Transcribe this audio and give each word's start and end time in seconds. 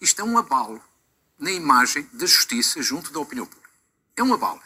Isto 0.00 0.22
é 0.22 0.24
um 0.24 0.38
abalo 0.38 0.80
na 1.38 1.50
imagem 1.50 2.08
da 2.12 2.26
justiça 2.26 2.82
junto 2.82 3.12
da 3.12 3.20
opinião 3.20 3.46
pública. 3.46 3.70
É 4.16 4.22
um 4.22 4.32
abalo 4.32 4.60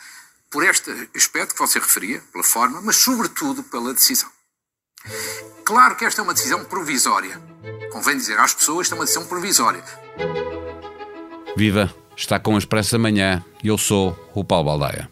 por 0.50 0.64
este 0.64 0.91
aspecto 1.14 1.54
que 1.54 1.60
você 1.60 1.79
referia, 1.79 2.21
pela 2.33 2.42
forma, 2.42 2.80
mas 2.80 2.96
sobretudo 2.96 3.62
pela 3.62 3.95
decisão. 3.95 4.29
Claro 5.64 5.96
que 5.96 6.04
esta 6.04 6.21
é 6.21 6.24
uma 6.24 6.35
decisão 6.35 6.64
provisória. 6.64 7.40
Convém 7.93 8.16
dizer 8.16 8.38
às 8.38 8.54
pessoas 8.54 8.88
que 8.88 8.95
é 8.95 8.96
uma 8.96 9.04
decisão 9.04 9.27
provisória. 9.27 9.85
Viva! 11.57 11.95
Está 12.17 12.39
com 12.39 12.55
a 12.55 12.59
Expresso 12.59 12.97
Amanhã 12.97 13.43
e 13.62 13.69
eu 13.69 13.79
sou 13.79 14.15
o 14.35 14.45
Paulo 14.45 14.67
Baldaia. 14.67 15.11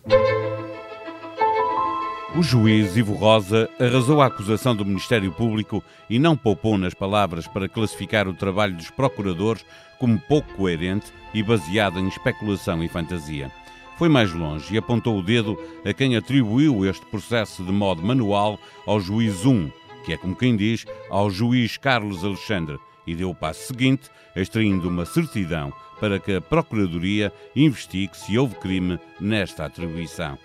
O 2.36 2.42
juiz 2.42 2.94
Ivo 2.94 3.14
Rosa 3.14 3.70
arrasou 3.80 4.20
a 4.20 4.26
acusação 4.26 4.76
do 4.76 4.84
Ministério 4.84 5.32
Público 5.32 5.82
e 6.10 6.18
não 6.18 6.36
poupou 6.36 6.76
nas 6.76 6.92
palavras 6.92 7.48
para 7.48 7.68
classificar 7.68 8.28
o 8.28 8.34
trabalho 8.34 8.76
dos 8.76 8.90
procuradores 8.90 9.64
como 9.98 10.20
pouco 10.20 10.52
coerente 10.54 11.10
e 11.32 11.42
baseado 11.42 11.98
em 11.98 12.06
especulação 12.06 12.84
e 12.84 12.88
fantasia. 12.88 13.50
Foi 13.96 14.10
mais 14.10 14.30
longe 14.32 14.74
e 14.74 14.78
apontou 14.78 15.18
o 15.18 15.22
dedo 15.22 15.58
a 15.86 15.92
quem 15.94 16.16
atribuiu 16.16 16.84
este 16.84 17.04
processo 17.06 17.64
de 17.64 17.72
modo 17.72 18.02
manual 18.02 18.58
ao 18.86 19.00
juiz 19.00 19.46
1, 19.46 19.70
que 20.04 20.12
é 20.12 20.16
como 20.18 20.36
quem 20.36 20.54
diz, 20.54 20.84
ao 21.10 21.30
juiz 21.30 21.78
Carlos 21.78 22.22
Alexandre, 22.24 22.78
e 23.06 23.14
deu 23.14 23.30
o 23.30 23.34
passo 23.34 23.66
seguinte, 23.66 24.10
extraindo 24.36 24.86
uma 24.88 25.06
certidão 25.06 25.72
para 25.98 26.20
que 26.20 26.34
a 26.34 26.40
Procuradoria 26.42 27.32
investigue 27.56 28.16
se 28.16 28.38
houve 28.38 28.54
crime 28.56 29.00
nesta 29.18 29.64
atribuição. 29.64 30.38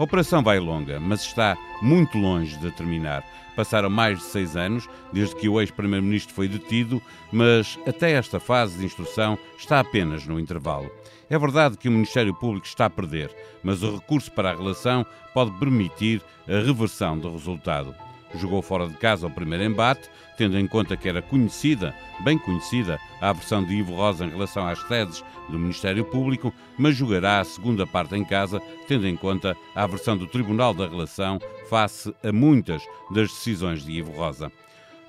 A 0.00 0.02
operação 0.02 0.42
vai 0.42 0.58
longa, 0.58 0.98
mas 0.98 1.20
está 1.20 1.58
muito 1.82 2.16
longe 2.16 2.56
de 2.56 2.70
terminar. 2.70 3.22
Passaram 3.54 3.90
mais 3.90 4.16
de 4.16 4.24
seis 4.24 4.56
anos 4.56 4.88
desde 5.12 5.36
que 5.36 5.46
o 5.46 5.60
ex-primeiro-ministro 5.60 6.34
foi 6.34 6.48
detido, 6.48 7.02
mas 7.30 7.78
até 7.86 8.12
esta 8.12 8.40
fase 8.40 8.78
de 8.78 8.86
instrução 8.86 9.38
está 9.58 9.78
apenas 9.78 10.26
no 10.26 10.40
intervalo. 10.40 10.90
É 11.28 11.38
verdade 11.38 11.76
que 11.76 11.86
o 11.86 11.92
Ministério 11.92 12.32
Público 12.32 12.66
está 12.66 12.86
a 12.86 12.90
perder, 12.90 13.30
mas 13.62 13.82
o 13.82 13.96
recurso 13.96 14.32
para 14.32 14.52
a 14.52 14.56
relação 14.56 15.04
pode 15.34 15.50
permitir 15.58 16.22
a 16.48 16.64
reversão 16.64 17.18
do 17.18 17.30
resultado 17.32 17.94
jogou 18.34 18.62
fora 18.62 18.88
de 18.88 18.94
casa 18.96 19.26
o 19.26 19.30
primeiro 19.30 19.64
embate, 19.64 20.08
tendo 20.36 20.58
em 20.58 20.66
conta 20.66 20.96
que 20.96 21.08
era 21.08 21.20
conhecida, 21.20 21.94
bem 22.24 22.38
conhecida, 22.38 22.98
a 23.20 23.32
versão 23.32 23.64
de 23.64 23.74
Ivo 23.74 23.94
Rosa 23.94 24.24
em 24.24 24.30
relação 24.30 24.66
às 24.66 24.80
sedes 24.86 25.22
do 25.48 25.58
Ministério 25.58 26.04
Público, 26.04 26.52
mas 26.78 26.96
jogará 26.96 27.40
a 27.40 27.44
segunda 27.44 27.86
parte 27.86 28.14
em 28.14 28.24
casa, 28.24 28.60
tendo 28.88 29.06
em 29.06 29.16
conta 29.16 29.56
a 29.74 29.86
versão 29.86 30.16
do 30.16 30.26
Tribunal 30.26 30.72
da 30.72 30.86
Relação 30.86 31.38
face 31.68 32.14
a 32.22 32.32
muitas 32.32 32.82
das 33.10 33.28
decisões 33.28 33.84
de 33.84 33.92
Ivo 33.92 34.12
Rosa. 34.12 34.50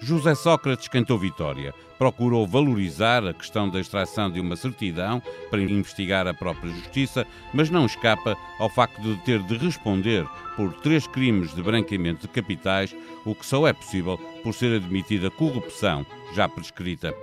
José 0.04 0.34
Sócrates 0.34 0.88
cantou 0.88 1.16
vitória. 1.20 1.76
Procurou 2.00 2.48
valorizar 2.48 3.24
a 3.24 3.34
questão 3.34 3.70
da 3.70 3.80
extração 3.80 4.32
de 4.32 4.40
uma 4.40 4.56
certidão 4.56 5.22
para 5.52 5.62
investigar 5.62 6.28
a 6.28 6.34
própria 6.34 6.72
justiça, 6.72 7.26
mas 7.54 7.70
não 7.70 7.86
escapa 7.86 8.36
ao 8.58 8.68
facto 8.68 9.00
de 9.00 9.16
ter 9.18 9.44
de 9.44 9.56
responder 9.58 10.26
por 10.56 10.74
três 10.74 11.06
crimes 11.06 11.54
de 11.54 11.62
branqueamento 11.62 12.22
de 12.22 12.30
capitais, 12.30 12.96
o 13.24 13.36
que 13.36 13.46
só 13.46 13.68
é 13.68 13.74
possível 13.74 14.18
por 14.42 14.56
ser 14.56 14.76
admitida 14.76 15.30
corrupção 15.30 16.04
já 16.34 16.50
prescrita. 16.50 17.14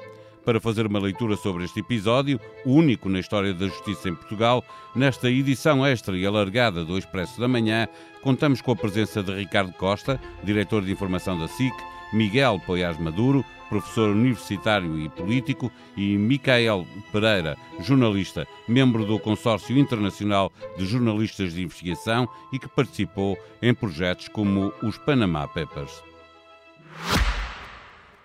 Para 0.45 0.61
fazer 0.61 0.87
uma 0.87 1.01
leitura 1.01 1.37
sobre 1.37 1.65
este 1.65 1.81
episódio, 1.81 2.41
único 2.65 3.09
na 3.09 3.19
história 3.19 3.53
da 3.53 3.67
justiça 3.67 4.09
em 4.09 4.15
Portugal, 4.15 4.65
nesta 4.95 5.29
edição 5.29 5.85
extra 5.85 6.17
e 6.17 6.25
alargada 6.25 6.85
do 6.85 6.97
Expresso 6.97 7.41
da 7.41 7.49
Manhã, 7.49 7.89
contamos 8.23 8.63
com 8.63 8.71
a 8.71 8.77
presença 8.77 9.21
de 9.21 9.35
Ricardo 9.35 9.73
Costa, 9.73 10.19
diretor 10.45 10.83
de 10.85 10.93
informação 10.93 11.39
da 11.39 11.49
SIC, 11.49 11.75
Miguel 12.13 12.61
Poiás 12.65 12.99
Maduro, 12.99 13.45
professor 13.69 14.11
universitário 14.11 14.99
e 14.99 15.09
político, 15.09 15.71
e 15.97 16.17
Micael 16.17 16.87
Pereira, 17.13 17.57
jornalista, 17.81 18.47
membro 18.67 19.05
do 19.05 19.19
Consórcio 19.19 19.77
Internacional 19.79 20.53
de 20.77 20.87
Jornalistas 20.87 21.53
de 21.53 21.63
Investigação 21.63 22.29
e 22.53 22.59
que 22.59 22.69
participou 22.69 23.39
em 23.61 23.75
projetos 23.75 24.29
como 24.29 24.73
os 24.83 24.97
Panama 24.97 25.47
Papers. 25.47 26.03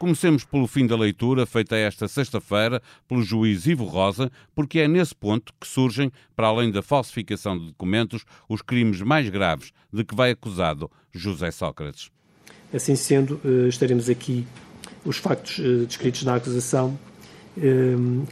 Comecemos 0.03 0.43
pelo 0.43 0.67
fim 0.67 0.85
da 0.85 0.97
leitura, 0.97 1.45
feita 1.45 1.77
esta 1.77 2.09
sexta-feira 2.09 2.81
pelo 3.07 3.21
juiz 3.21 3.65
Ivo 3.65 3.85
Rosa, 3.85 4.29
porque 4.53 4.79
é 4.79 4.87
nesse 4.87 5.15
ponto 5.15 5.53
que 5.57 5.65
surgem, 5.65 6.11
para 6.35 6.47
além 6.47 6.71
da 6.71 6.81
falsificação 6.81 7.57
de 7.57 7.67
documentos, 7.67 8.25
os 8.49 8.61
crimes 8.61 9.01
mais 9.01 9.29
graves 9.29 9.71
de 9.93 10.03
que 10.03 10.13
vai 10.13 10.31
acusado 10.31 10.91
José 11.13 11.51
Sócrates. 11.51 12.11
Assim 12.73 12.95
sendo, 12.95 13.39
eh, 13.45 13.67
estaremos 13.67 14.09
aqui 14.09 14.47
os 15.05 15.17
factos 15.17 15.59
eh, 15.59 15.85
descritos 15.85 16.23
na 16.23 16.35
acusação 16.35 16.97
eh, 17.55 17.61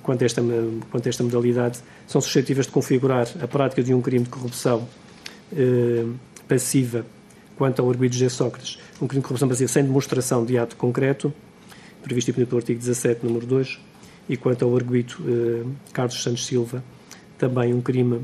quanto 0.02 0.24
a, 0.24 0.26
esta, 0.26 0.42
quanto 0.90 1.06
a 1.06 1.10
esta 1.10 1.24
modalidade 1.24 1.80
são 2.08 2.20
suscetíveis 2.20 2.66
de 2.66 2.72
configurar 2.72 3.28
a 3.40 3.48
prática 3.48 3.84
de 3.84 3.94
um 3.94 4.02
crime 4.02 4.26
de 4.26 4.32
corrupção 4.32 4.88
passiva 6.48 7.06
quanto 7.58 7.82
ao 7.82 7.90
arguido 7.90 8.16
de 8.16 8.30
Sócrates, 8.30 8.80
um 9.02 9.08
crime 9.08 9.22
de 9.22 9.28
corrupção 9.28 9.50
passiva 9.50 9.68
sem 9.68 9.84
demonstração 9.84 10.46
de 10.46 10.58
ato 10.58 10.78
concreto, 10.78 11.32
previsto 12.02 12.30
e 12.30 12.34
punido 12.34 12.50
pelo 12.50 12.60
artigo 12.60 12.80
17, 12.80 13.26
número 13.26 13.46
2, 13.46 13.78
e 14.30 14.38
quanto 14.38 14.64
ao 14.64 14.74
arguido 14.74 15.76
Carlos 15.92 16.24
Santos 16.24 16.46
Silva, 16.46 16.82
também 17.38 17.74
um 17.74 17.82
crime, 17.82 18.22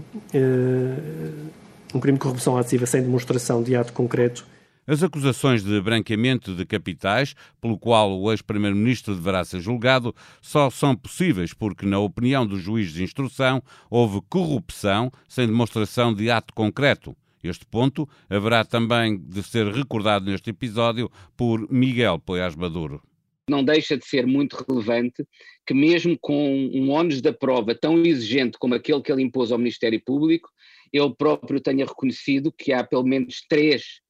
um 1.94 1.99
crime 1.99 2.17
de 2.17 2.22
corrupção 2.22 2.57
ativa 2.57 2.85
sem 2.85 3.01
demonstração 3.01 3.61
de 3.61 3.75
ato 3.75 3.91
concreto, 3.91 4.45
as 4.88 5.03
acusações 5.03 5.62
de 5.64 5.81
branqueamento 5.81 6.56
de 6.56 6.66
capitais, 6.66 7.36
pelo 7.59 7.78
qual 7.78 8.18
o 8.18 8.31
ex-primeiro-ministro 8.31 9.14
deverá 9.14 9.44
ser 9.44 9.59
julgado, 9.59 10.16
só 10.42 10.70
são 10.70 10.96
possíveis 10.96 11.53
porque, 11.53 11.86
na 11.86 12.00
opinião 12.00 12.48
do 12.48 12.58
juiz 12.58 12.94
de 12.94 13.03
instrução, 13.03 13.62
houve 13.90 14.22
corrupção 14.30 15.12
sem 15.28 15.46
demonstração 15.46 16.14
de 16.14 16.31
ato 16.31 16.53
concreto. 16.53 17.16
Este 17.44 17.66
ponto 17.66 18.08
haverá 18.30 18.64
também 18.64 19.18
de 19.18 19.44
ser 19.44 19.68
recordado 19.68 20.26
neste 20.26 20.50
episódio 20.50 21.12
por 21.36 21.70
Miguel 21.70 22.18
Poiás 22.20 22.56
Maduro. 22.56 23.02
Não 23.50 23.64
deixa 23.64 23.97
de 23.97 24.06
ser 24.06 24.26
muito 24.26 24.56
relevante 24.68 25.26
que, 25.66 25.74
mesmo 25.74 26.18
com 26.20 26.70
um 26.74 26.90
ónus 26.92 27.22
da 27.22 27.31
prova 27.31 27.76
tão 27.76 27.97
exigente 28.06 28.58
como 28.58 28.74
aquele 28.74 29.02
que 29.02 29.12
ele 29.12 29.22
impôs 29.22 29.52
ao 29.52 29.58
Ministério 29.58 30.02
Público, 30.03 30.50
ele 30.92 31.14
próprio 31.14 31.59
tenha 31.59 31.86
reconhecido 31.86 32.52
que 32.52 32.72
há 32.74 32.84
pelo 32.84 33.03
menos 33.03 33.42
três 33.47 34.02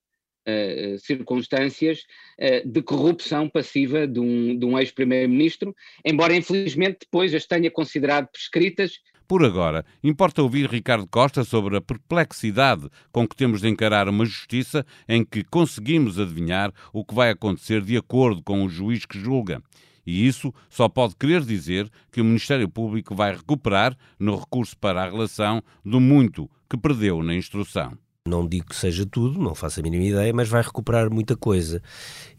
uh, 0.47 0.99
circunstâncias 0.99 1.99
uh, 2.39 2.67
de 2.67 2.81
corrupção 2.81 3.49
passiva 3.49 4.07
de 4.07 4.19
um, 4.19 4.57
de 4.57 4.65
um 4.65 4.79
ex-primeiro-ministro, 4.79 5.75
embora 6.05 6.35
infelizmente 6.35 6.99
depois 7.01 7.33
as 7.33 7.45
tenha 7.45 7.69
considerado 7.69 8.27
prescritas. 8.27 8.99
Por 9.27 9.43
agora, 9.43 9.85
importa 10.01 10.41
ouvir 10.41 10.69
Ricardo 10.69 11.05
Costa 11.05 11.43
sobre 11.43 11.75
a 11.75 11.81
perplexidade 11.81 12.87
com 13.11 13.27
que 13.27 13.35
temos 13.35 13.59
de 13.59 13.67
encarar 13.67 14.07
uma 14.07 14.25
justiça 14.25 14.85
em 15.07 15.25
que 15.25 15.43
conseguimos 15.43 16.17
adivinhar 16.17 16.73
o 16.93 17.03
que 17.03 17.13
vai 17.13 17.31
acontecer 17.31 17.81
de 17.81 17.97
acordo 17.97 18.41
com 18.41 18.63
o 18.63 18.69
juiz 18.69 19.05
que 19.05 19.19
julga. 19.19 19.61
E 20.05 20.25
isso 20.25 20.53
só 20.69 20.87
pode 20.87 21.17
querer 21.17 21.41
dizer 21.41 21.89
que 22.09 22.21
o 22.21 22.23
Ministério 22.23 22.69
Público 22.69 23.13
vai 23.13 23.35
recuperar, 23.35 23.97
no 24.17 24.37
recurso 24.37 24.77
para 24.77 25.03
a 25.03 25.09
relação, 25.09 25.61
do 25.83 25.99
muito 25.99 26.49
que 26.69 26.77
perdeu 26.77 27.21
na 27.21 27.35
instrução. 27.35 27.97
Não 28.27 28.47
digo 28.47 28.67
que 28.67 28.75
seja 28.75 29.05
tudo, 29.05 29.39
não 29.39 29.55
faço 29.55 29.79
a 29.79 29.83
mínima 29.83 30.03
ideia, 30.03 30.33
mas 30.33 30.49
vai 30.49 30.61
recuperar 30.61 31.09
muita 31.11 31.35
coisa. 31.35 31.81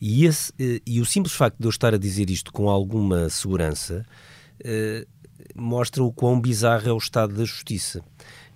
E, 0.00 0.24
esse, 0.24 0.52
eh, 0.58 0.80
e 0.86 1.00
o 1.00 1.06
simples 1.06 1.34
facto 1.34 1.58
de 1.58 1.66
eu 1.66 1.70
estar 1.70 1.94
a 1.94 1.98
dizer 1.98 2.30
isto 2.30 2.52
com 2.52 2.68
alguma 2.68 3.28
segurança 3.28 4.04
eh, 4.62 5.06
mostra 5.54 6.02
o 6.02 6.12
quão 6.12 6.40
bizarro 6.40 6.88
é 6.88 6.92
o 6.92 6.98
estado 6.98 7.34
da 7.34 7.44
justiça. 7.44 8.02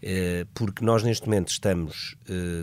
Eh, 0.02 0.46
porque 0.54 0.84
nós 0.84 1.02
neste 1.02 1.26
momento 1.26 1.48
estamos 1.48 2.16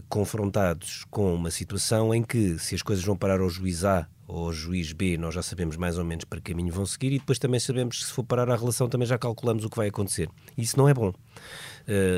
confrontados 0.10 1.06
com 1.10 1.34
uma 1.34 1.52
situação 1.52 2.14
em 2.14 2.22
que, 2.22 2.60
se 2.60 2.76
as 2.76 2.82
coisas 2.82 3.04
vão 3.04 3.16
parar 3.16 3.40
ao 3.40 3.50
juiz 3.50 3.84
A 3.86 4.08
ou 4.28 4.48
ao 4.48 4.54
juiz 4.54 4.92
B, 4.92 5.18
nós 5.18 5.34
já 5.34 5.42
sabemos 5.42 5.76
mais 5.76 5.98
ou 5.98 6.06
menos 6.06 6.26
para 6.26 6.40
que 6.40 6.52
caminho 6.52 6.72
vão 6.72 6.86
seguir 6.86 7.14
e 7.14 7.20
depois 7.20 7.40
também 7.40 7.60
sabemos 7.60 7.98
que 7.98 8.06
se 8.06 8.12
for 8.12 8.24
parar 8.24 8.50
a 8.50 8.56
relação 8.56 8.88
também 8.88 9.08
já 9.08 9.18
calculamos 9.18 9.64
o 9.66 9.70
que 9.70 9.78
vai 9.78 9.88
acontecer. 9.88 10.30
Isso 10.58 10.78
não 10.78 10.88
é 10.88 10.94
bom. 10.94 11.14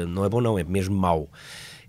não 0.09 0.25
é 0.25 0.29
bom, 0.29 0.41
não, 0.41 0.59
é 0.59 0.63
mesmo 0.63 0.95
mau. 0.95 1.29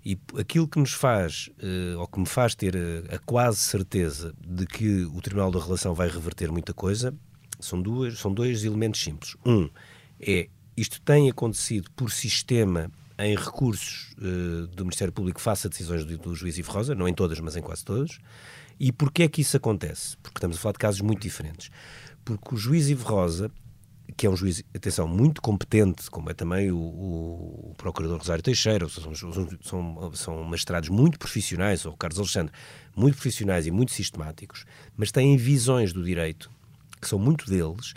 E 0.05 0.19
aquilo 0.37 0.67
que 0.67 0.79
nos 0.79 0.91
faz, 0.91 1.49
uh, 1.59 1.99
ou 1.99 2.07
que 2.07 2.19
me 2.19 2.25
faz 2.25 2.53
ter 2.53 2.75
a, 2.75 2.79
eh, 2.79 3.15
a, 3.15 3.19
quase 3.19 3.59
certeza 3.59 4.33
de 4.45 4.65
que 4.65 5.05
o 5.05 5.21
Tribunal 5.21 5.49
da 5.49 5.59
Relação 5.59 5.93
vai 5.93 6.09
reverter 6.09 6.51
muita 6.51 6.73
coisa, 6.73 7.13
são, 7.59 7.81
duas, 7.81 8.19
são 8.19 8.33
dois 8.33 8.65
elementos 8.65 9.01
simples. 9.01 9.37
Um 9.45 9.69
é 10.19 10.49
isto 10.75 10.99
tem 11.01 11.29
acontecido 11.29 11.89
por 11.91 12.11
sistema 12.11 12.91
em 13.17 13.35
recursos 13.35 14.13
uh, 14.17 14.67
do 14.67 14.83
Ministério 14.83 15.13
Público 15.13 15.39
face 15.39 15.67
a 15.67 15.69
decisões 15.69 16.03
do, 16.03 16.17
do 16.17 16.35
juiz 16.35 16.57
Ivo 16.57 16.71
Rosa, 16.71 16.95
não 16.95 17.07
em 17.07 17.13
todas, 17.13 17.39
mas 17.39 17.55
em 17.55 17.61
quase 17.61 17.85
todas. 17.85 18.19
E 18.79 18.91
porquê 18.91 19.23
é 19.23 19.27
que 19.27 19.41
isso 19.41 19.55
acontece? 19.55 20.17
Porque 20.17 20.37
estamos 20.37 20.57
a 20.57 20.59
falar 20.59 20.73
de 20.73 20.79
casos 20.79 21.01
muito 21.01 21.21
diferentes. 21.21 21.69
Porque 22.25 22.55
o 22.55 22.57
juiz 22.57 22.89
Ivo 22.89 23.07
Rosa 23.07 23.51
que 24.15 24.27
é 24.27 24.29
um 24.29 24.35
juiz, 24.35 24.63
atenção, 24.75 25.07
muito 25.07 25.41
competente, 25.41 26.09
como 26.09 26.29
é 26.29 26.33
também 26.33 26.71
o, 26.71 26.77
o 26.77 27.73
Procurador 27.77 28.17
Rosário 28.17 28.43
Teixeira, 28.43 28.87
são, 28.89 29.13
são, 29.15 30.13
são 30.13 30.43
muito 30.91 31.17
profissionais, 31.17 31.85
ou 31.85 31.95
Carlos 31.95 32.19
Alexandre, 32.19 32.53
muito 32.95 33.15
profissionais 33.15 33.65
e 33.65 33.71
muito 33.71 33.91
sistemáticos, 33.91 34.65
mas 34.95 35.11
têm 35.11 35.37
visões 35.37 35.93
do 35.93 36.03
direito, 36.03 36.51
que 37.01 37.07
são 37.07 37.17
muito 37.17 37.49
deles, 37.49 37.93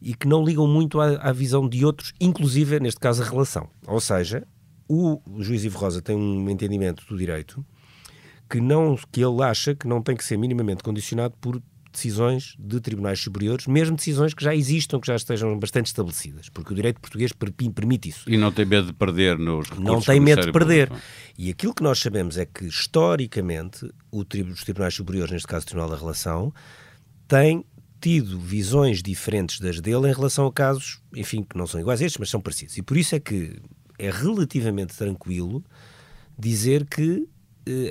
e 0.00 0.14
que 0.14 0.26
não 0.26 0.44
ligam 0.44 0.66
muito 0.66 1.00
à, 1.00 1.16
à 1.16 1.32
visão 1.32 1.68
de 1.68 1.84
outros, 1.84 2.12
inclusive, 2.20 2.80
neste 2.80 2.98
caso, 2.98 3.22
a 3.22 3.26
relação. 3.26 3.68
Ou 3.86 4.00
seja, 4.00 4.46
o 4.88 5.20
juiz 5.38 5.64
Ivo 5.64 5.78
Rosa 5.78 6.00
tem 6.00 6.16
um 6.16 6.48
entendimento 6.48 7.06
do 7.06 7.16
direito 7.16 7.64
que, 8.48 8.60
não, 8.60 8.96
que 9.12 9.22
ele 9.22 9.42
acha 9.42 9.74
que 9.74 9.86
não 9.86 10.02
tem 10.02 10.16
que 10.16 10.24
ser 10.24 10.36
minimamente 10.36 10.82
condicionado 10.82 11.34
por 11.40 11.62
decisões 11.92 12.54
de 12.58 12.80
tribunais 12.80 13.20
superiores, 13.20 13.66
mesmo 13.66 13.96
decisões 13.96 14.32
que 14.32 14.44
já 14.44 14.54
existam, 14.54 15.00
que 15.00 15.06
já 15.06 15.16
estejam 15.16 15.58
bastante 15.58 15.86
estabelecidas, 15.86 16.48
porque 16.48 16.72
o 16.72 16.76
direito 16.76 17.00
português 17.00 17.32
permite 17.74 18.08
isso. 18.08 18.30
E 18.30 18.36
não 18.36 18.52
tem 18.52 18.64
medo 18.64 18.88
de 18.88 18.92
perder 18.92 19.38
nos 19.38 19.68
recursos 19.68 19.84
Não 19.84 20.00
tem 20.00 20.20
medo 20.20 20.46
de 20.46 20.52
perder. 20.52 20.88
Público. 20.88 21.06
E 21.36 21.50
aquilo 21.50 21.74
que 21.74 21.82
nós 21.82 21.98
sabemos 21.98 22.36
é 22.38 22.46
que, 22.46 22.66
historicamente, 22.66 23.90
o, 24.10 24.20
os 24.20 24.64
tribunais 24.64 24.94
superiores, 24.94 25.32
neste 25.32 25.48
caso 25.48 25.64
o 25.64 25.66
Tribunal 25.66 25.90
da 25.90 25.96
Relação, 25.96 26.52
tem 27.26 27.64
tido 28.00 28.38
visões 28.38 29.02
diferentes 29.02 29.60
das 29.60 29.80
dele 29.80 30.08
em 30.08 30.12
relação 30.12 30.46
a 30.46 30.52
casos, 30.52 31.00
enfim, 31.14 31.42
que 31.42 31.56
não 31.56 31.66
são 31.66 31.80
iguais 31.80 32.00
a 32.00 32.04
estes, 32.06 32.18
mas 32.18 32.30
são 32.30 32.40
parecidos. 32.40 32.76
E 32.78 32.82
por 32.82 32.96
isso 32.96 33.14
é 33.14 33.20
que 33.20 33.60
é 33.98 34.10
relativamente 34.10 34.96
tranquilo 34.96 35.62
dizer 36.38 36.86
que 36.86 37.28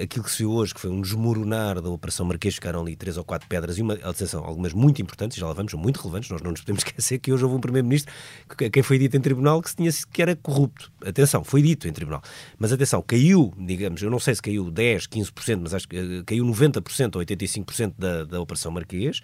aquilo 0.01 0.23
que 0.23 0.31
se 0.31 0.39
viu 0.39 0.51
hoje, 0.51 0.73
que 0.73 0.79
foi 0.79 0.89
um 0.89 1.01
desmoronar 1.01 1.81
da 1.81 1.89
Operação 1.89 2.25
Marquês, 2.25 2.55
ficaram 2.55 2.81
ali 2.81 2.95
três 2.95 3.17
ou 3.17 3.23
quatro 3.23 3.47
pedras 3.47 3.77
e 3.77 3.81
uma, 3.81 3.93
atenção, 3.93 4.43
algumas 4.43 4.73
muito 4.73 5.01
importantes, 5.01 5.37
já 5.37 5.45
lá 5.45 5.53
vamos, 5.53 5.73
muito 5.73 5.97
relevantes, 5.97 6.29
nós 6.29 6.41
não 6.41 6.51
nos 6.51 6.61
podemos 6.61 6.83
esquecer 6.85 7.19
que 7.19 7.31
hoje 7.31 7.43
houve 7.43 7.57
um 7.57 7.61
Primeiro-Ministro, 7.61 8.13
que, 8.57 8.69
quem 8.69 8.83
foi 8.83 8.97
dito 8.97 9.15
em 9.15 9.21
tribunal, 9.21 9.61
que, 9.61 9.69
se 9.69 9.75
tinha, 9.75 9.91
que 10.11 10.21
era 10.21 10.35
corrupto. 10.35 10.91
Atenção, 11.05 11.43
foi 11.43 11.61
dito 11.61 11.87
em 11.87 11.93
tribunal. 11.93 12.21
Mas 12.57 12.71
atenção, 12.71 13.01
caiu, 13.01 13.53
digamos, 13.57 14.01
eu 14.01 14.09
não 14.09 14.19
sei 14.19 14.35
se 14.35 14.41
caiu 14.41 14.69
10, 14.69 15.07
15%, 15.07 15.59
mas 15.61 15.73
acho 15.73 15.87
que 15.87 15.97
uh, 15.97 16.23
caiu 16.25 16.45
90% 16.45 17.15
ou 17.15 17.21
85% 17.21 17.93
da, 17.97 18.23
da 18.25 18.41
Operação 18.41 18.71
Marquês, 18.71 19.21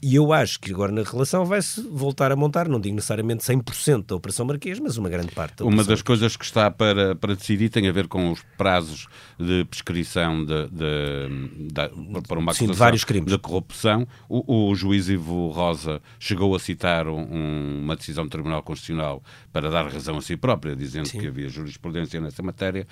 e 0.00 0.14
eu 0.14 0.32
acho 0.32 0.60
que 0.60 0.72
agora 0.72 0.92
na 0.92 1.02
relação 1.02 1.44
vai-se 1.44 1.80
voltar 1.82 2.30
a 2.30 2.36
montar, 2.36 2.68
não 2.68 2.80
digo 2.80 2.94
necessariamente 2.94 3.42
100% 3.44 4.06
da 4.06 4.14
Operação 4.14 4.46
Marquês, 4.46 4.78
mas 4.78 4.96
uma 4.96 5.08
grande 5.08 5.32
parte 5.32 5.56
da 5.56 5.64
Uma 5.64 5.82
das 5.82 6.02
coisas 6.02 6.36
que 6.36 6.44
está 6.44 6.70
para, 6.70 7.16
para 7.16 7.34
decidir 7.34 7.68
tem 7.68 7.88
a 7.88 7.92
ver 7.92 8.06
com 8.06 8.30
os 8.30 8.40
prazos 8.56 9.08
de 9.38 9.64
prescrição 9.64 10.44
de, 10.44 10.68
de, 10.68 11.68
de 11.68 12.28
para 12.28 12.38
uma 12.38 12.52
acusação 12.52 12.66
Sim, 12.68 12.72
de, 12.72 12.78
vários 12.78 13.04
crimes. 13.04 13.32
de 13.32 13.38
corrupção. 13.38 14.06
O, 14.28 14.70
o 14.70 14.74
juiz 14.76 15.08
Ivo 15.08 15.48
Rosa 15.48 16.00
chegou 16.20 16.54
a 16.54 16.60
citar 16.60 17.08
um, 17.08 17.80
uma 17.82 17.96
decisão 17.96 18.24
do 18.24 18.30
Tribunal 18.30 18.62
Constitucional 18.62 19.22
para 19.58 19.70
dar 19.70 19.88
razão 19.88 20.18
a 20.18 20.22
si 20.22 20.36
própria, 20.36 20.76
dizendo 20.76 21.08
Sim. 21.08 21.18
que 21.18 21.26
havia 21.26 21.48
jurisprudência 21.48 22.20
nessa 22.20 22.42
matéria, 22.42 22.86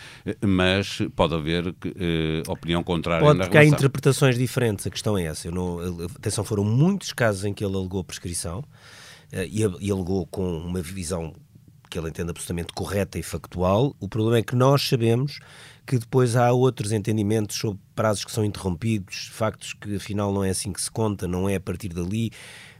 mas 0.45 1.01
pode 1.15 1.35
haver 1.35 1.75
eh, 1.85 2.43
opinião 2.49 2.83
contrária 2.83 3.25
pode, 3.25 3.39
na 3.39 3.45
relação. 3.45 3.63
há 3.63 3.65
interpretações 3.65 4.37
diferentes, 4.37 4.85
a 4.87 4.91
questão 4.91 5.17
é 5.17 5.25
essa. 5.25 5.49
Não, 5.51 5.79
atenção, 6.17 6.45
foram 6.45 6.65
muito 6.65 6.97
muitos 6.97 7.13
casos 7.13 7.45
em 7.45 7.53
que 7.53 7.65
ele 7.65 7.77
alegou 7.77 8.03
prescrição 8.03 8.61
uh, 8.61 9.37
e, 9.49 9.61
e 9.81 9.91
alegou 9.91 10.27
com 10.27 10.59
uma 10.59 10.81
visão 10.81 11.35
que 11.91 11.99
ele 11.99 12.09
entende 12.09 12.31
absolutamente 12.31 12.73
correta 12.73 13.19
e 13.19 13.23
factual. 13.23 13.95
O 14.01 14.09
problema 14.09 14.39
é 14.39 14.43
que 14.43 14.57
nós 14.57 14.83
sabemos 14.83 15.39
que 15.87 15.99
depois 15.99 16.35
há 16.35 16.51
outros 16.53 16.91
entendimentos 16.91 17.57
sobre 17.57 17.79
prazos 17.95 18.25
que 18.25 18.33
são 18.33 18.45
interrompidos, 18.45 19.29
factos 19.33 19.73
que 19.73 19.95
afinal 19.95 20.33
não 20.33 20.43
é 20.43 20.51
assim 20.51 20.73
que 20.73 20.81
se 20.81 20.91
conta, 20.91 21.29
não 21.29 21.49
é 21.49 21.55
a 21.55 21.61
partir 21.61 21.91
dali. 21.91 22.33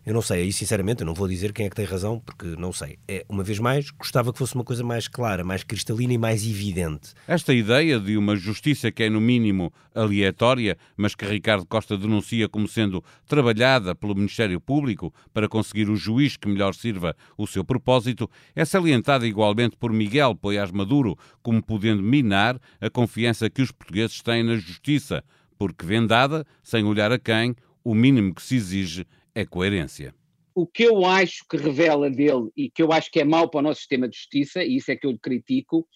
Eu 0.07 0.15
não 0.15 0.23
sei, 0.23 0.43
aí 0.43 0.53
sinceramente 0.53 1.01
eu 1.01 1.07
não 1.07 1.15
vou 1.15 1.27
dizer 1.27 1.53
quem 1.53 1.67
é 1.67 1.69
que 1.69 1.75
tem 1.75 1.85
razão, 1.85 2.21
porque 2.21 2.47
não 2.57 2.73
sei. 2.73 2.97
É, 3.09 3.27
uma 3.29 3.43
vez 3.43 3.59
mais, 3.59 3.91
gostava 3.91 4.33
que 4.33 4.39
fosse 4.39 4.55
uma 4.55 4.63
coisa 4.63 4.85
mais 4.85 5.09
clara, 5.09 5.43
mais 5.43 5.65
cristalina 5.65 6.13
e 6.13 6.19
mais 6.19 6.47
evidente. 6.47 7.13
Esta 7.27 7.53
ideia 7.53 7.99
de 7.99 8.17
uma 8.17 8.37
justiça 8.37 8.93
que 8.93 9.03
é 9.03 9.11
no 9.11 9.21
mínimo 9.21 9.73
aleatória, 9.93 10.79
mas 10.97 11.17
que 11.17 11.25
Ricardo 11.25 11.67
Costa 11.67 11.99
denuncia 11.99 12.49
como 12.49 12.69
sendo 12.69 13.03
trabalhada 13.27 13.97
pelo 13.97 14.15
Ministério 14.15 14.61
Público 14.61 15.13
para 15.35 15.49
conseguir 15.49 15.91
o 15.91 15.97
juiz 15.97 16.37
que 16.37 16.47
melhor 16.47 16.73
sirva 16.73 17.17
o 17.37 17.45
seu 17.45 17.65
propósito, 17.65 18.31
é 18.55 18.65
salientada 18.65 19.27
igualmente 19.27 19.77
por 19.77 19.93
Miguel 19.93 20.37
Poiás 20.37 20.71
Maduro 20.71 21.19
como 21.43 21.61
podendo 21.61 22.01
minar 22.01 22.61
a 22.81 22.89
confiança 22.89 23.51
que 23.51 23.61
os 23.61 23.73
portugueses 23.73 24.23
têm 24.23 24.45
na 24.45 24.55
justiça, 24.55 25.25
porque 25.59 25.85
vendada, 25.85 26.47
sem 26.63 26.85
olhar 26.85 27.11
a 27.11 27.19
quem, 27.19 27.57
o 27.83 27.93
mínimo 27.93 28.33
que 28.33 28.43
se 28.43 28.55
exige 28.55 29.05
é 29.37 29.45
coerência. 29.45 30.15
O 30.55 30.67
que 30.67 30.85
eu 30.85 31.05
acho 31.05 31.45
que 31.47 31.59
revela 31.59 32.09
dele 32.09 32.49
e 32.57 32.71
que 32.71 32.83
eu 32.83 32.91
acho 32.91 33.11
que 33.11 33.21
é 33.21 33.25
mau 33.25 33.51
para 33.51 33.61
o 33.61 33.63
nosso 33.63 33.81
sistema 33.81 34.09
de 34.09 34.17
justiça, 34.17 34.65
e 34.65 34.77
isso 34.77 34.91
é 34.91 34.97
que 34.97 35.07
eu 35.07 35.17
critico, 35.19 35.87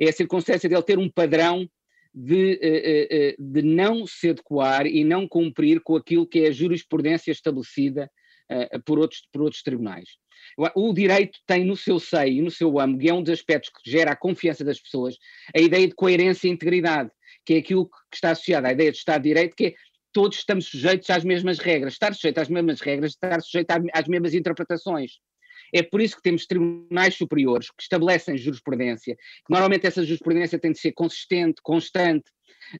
é 0.00 0.08
a 0.08 0.12
circunstância 0.12 0.68
dele 0.68 0.82
ter 0.82 0.98
um 0.98 1.08
padrão 1.08 1.70
de, 2.12 2.58
eh, 2.60 3.08
eh, 3.10 3.36
de 3.38 3.62
não 3.62 4.04
se 4.04 4.30
adequar 4.30 4.86
e 4.86 5.04
não 5.04 5.28
cumprir 5.28 5.80
com 5.80 5.94
aquilo 5.94 6.26
que 6.26 6.40
é 6.40 6.48
a 6.48 6.52
jurisprudência 6.52 7.30
estabelecida 7.30 8.10
eh, 8.48 8.78
por, 8.80 8.98
outros, 8.98 9.22
por 9.32 9.42
outros 9.42 9.62
tribunais. 9.62 10.08
O 10.74 10.92
direito 10.92 11.38
tem 11.46 11.64
no 11.64 11.76
seu 11.76 12.00
seio 12.00 12.38
e 12.38 12.42
no 12.42 12.50
seu 12.50 12.80
âmbito, 12.80 13.04
e 13.04 13.08
é 13.10 13.14
um 13.14 13.22
dos 13.22 13.32
aspectos 13.32 13.70
que 13.70 13.88
gera 13.88 14.12
a 14.12 14.16
confiança 14.16 14.64
das 14.64 14.80
pessoas, 14.80 15.16
a 15.54 15.60
ideia 15.60 15.86
de 15.86 15.94
coerência 15.94 16.48
e 16.48 16.50
integridade, 16.50 17.10
que 17.44 17.54
é 17.54 17.58
aquilo 17.58 17.86
que 17.86 18.16
está 18.16 18.30
associado 18.30 18.66
à 18.66 18.72
ideia 18.72 18.90
de 18.90 18.98
Estado 18.98 19.22
de 19.22 19.28
Direito, 19.28 19.54
que 19.54 19.66
é 19.66 19.74
todos 20.12 20.38
estamos 20.38 20.66
sujeitos 20.66 21.08
às 21.10 21.24
mesmas 21.24 21.58
regras. 21.58 21.94
Estar 21.94 22.14
sujeito 22.14 22.38
às 22.38 22.48
mesmas 22.48 22.80
regras, 22.80 23.12
estar 23.12 23.40
sujeito 23.40 23.70
às 23.70 24.08
mesmas 24.08 24.34
interpretações. 24.34 25.18
É 25.72 25.82
por 25.82 26.00
isso 26.00 26.16
que 26.16 26.22
temos 26.22 26.46
tribunais 26.46 27.14
superiores 27.14 27.70
que 27.70 27.82
estabelecem 27.82 28.38
jurisprudência, 28.38 29.16
normalmente 29.48 29.86
essa 29.86 30.02
jurisprudência 30.02 30.58
tem 30.58 30.72
de 30.72 30.78
ser 30.78 30.92
consistente, 30.92 31.60
constante, 31.62 32.30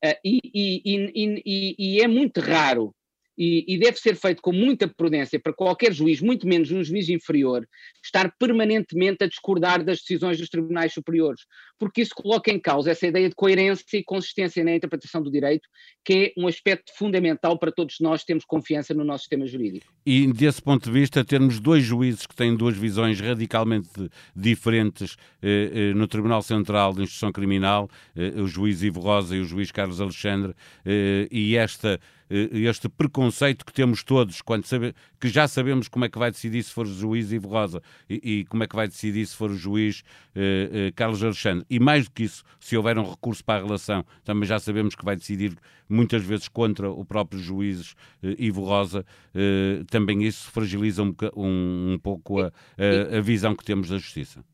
uh, 0.04 0.16
e, 0.24 0.40
e, 0.44 1.42
e, 1.44 1.74
e, 1.78 2.00
é 2.00 2.08
muito 2.08 2.40
raro 2.40 2.94
e, 3.38 3.64
e, 3.68 3.78
deve 3.78 3.96
ser 3.98 4.16
feito 4.16 4.42
com 4.42 4.52
muita 4.52 4.88
prudência 4.88 5.38
para 5.38 5.52
qualquer 5.52 5.92
juiz, 5.92 6.20
muito 6.20 6.46
menos 6.46 6.72
um 6.72 6.82
juiz 6.82 7.08
inferior, 7.08 7.66
estar 8.04 8.34
permanentemente 8.36 9.22
a 9.22 9.28
discordar 9.28 9.84
das 9.84 10.00
decisões 10.00 10.38
dos 10.38 10.48
tribunais 10.48 10.92
superiores, 10.92 11.42
porque 11.78 12.02
isso 12.02 12.12
coloca 12.14 12.50
em 12.50 12.58
causa 12.58 12.90
essa 12.90 13.06
ideia 13.06 13.28
de 13.28 13.36
coerência 13.36 13.96
e 13.96 14.02
consistência 14.02 14.64
na 14.64 14.74
interpretação 14.74 15.22
do 15.22 15.30
direito, 15.30 15.68
que 16.04 16.32
é 16.36 16.40
um 16.40 16.48
aspecto 16.48 16.92
fundamental 16.96 17.56
para 17.56 17.70
todos 17.70 17.96
nós 18.00 18.24
termos 18.24 18.44
confiança 18.44 18.92
no 18.92 19.04
nosso 19.04 19.22
sistema 19.22 19.46
jurídico. 19.46 19.86
E 20.04 20.26
desse 20.32 20.60
ponto 20.60 20.84
de 20.84 20.90
vista, 20.90 21.24
termos 21.24 21.60
dois 21.60 21.84
juízes 21.84 22.26
que 22.26 22.34
têm 22.34 22.56
duas 22.56 22.76
visões 22.76 23.20
radicalmente 23.20 23.88
diferentes 24.34 25.16
eh, 25.40 25.70
eh, 25.72 25.94
no 25.94 26.08
Tribunal 26.08 26.42
Central 26.42 26.92
de 26.92 27.02
Instrução 27.02 27.30
Criminal, 27.30 27.88
eh, 28.16 28.32
o 28.36 28.48
juiz 28.48 28.82
Ivo 28.82 29.00
Rosa 29.00 29.36
e 29.36 29.40
o 29.40 29.44
juiz 29.44 29.70
Carlos 29.70 30.00
Alexandre, 30.00 30.54
eh, 30.84 31.28
e 31.30 31.56
esta 31.56 32.00
este 32.30 32.88
preconceito 32.88 33.64
que 33.64 33.72
temos 33.72 34.02
todos, 34.02 34.42
quando 34.42 34.64
sabe, 34.66 34.94
que 35.20 35.28
já 35.28 35.48
sabemos 35.48 35.88
como 35.88 36.04
é 36.04 36.08
que 36.08 36.18
vai 36.18 36.30
decidir 36.30 36.62
se 36.62 36.72
for 36.72 36.86
o 36.86 36.94
juiz 36.94 37.32
Ivo 37.32 37.48
Rosa 37.48 37.82
e, 38.08 38.40
e 38.40 38.44
como 38.44 38.62
é 38.62 38.66
que 38.66 38.76
vai 38.76 38.86
decidir 38.86 39.26
se 39.26 39.34
for 39.34 39.50
o 39.50 39.56
juiz 39.56 40.02
eh, 40.34 40.70
eh, 40.72 40.92
Carlos 40.94 41.22
Alexandre. 41.22 41.64
E 41.70 41.80
mais 41.80 42.04
do 42.04 42.10
que 42.10 42.24
isso, 42.24 42.44
se 42.60 42.76
houver 42.76 42.98
um 42.98 43.08
recurso 43.08 43.44
para 43.44 43.60
a 43.60 43.64
relação, 43.64 44.04
também 44.24 44.46
já 44.46 44.58
sabemos 44.58 44.94
que 44.94 45.04
vai 45.04 45.16
decidir 45.16 45.56
muitas 45.88 46.22
vezes 46.22 46.48
contra 46.48 46.90
o 46.90 47.04
próprio 47.04 47.40
juiz 47.40 47.94
eh, 48.22 48.34
Ivo 48.38 48.64
Rosa. 48.64 49.04
Eh, 49.34 49.84
também 49.90 50.22
isso 50.24 50.50
fragiliza 50.50 51.02
um, 51.02 51.14
um, 51.36 51.92
um 51.94 51.98
pouco 51.98 52.40
a, 52.40 52.52
a, 52.76 53.18
a 53.18 53.20
visão 53.20 53.54
que 53.54 53.64
temos 53.64 53.88
da 53.88 53.96
justiça. 53.98 54.44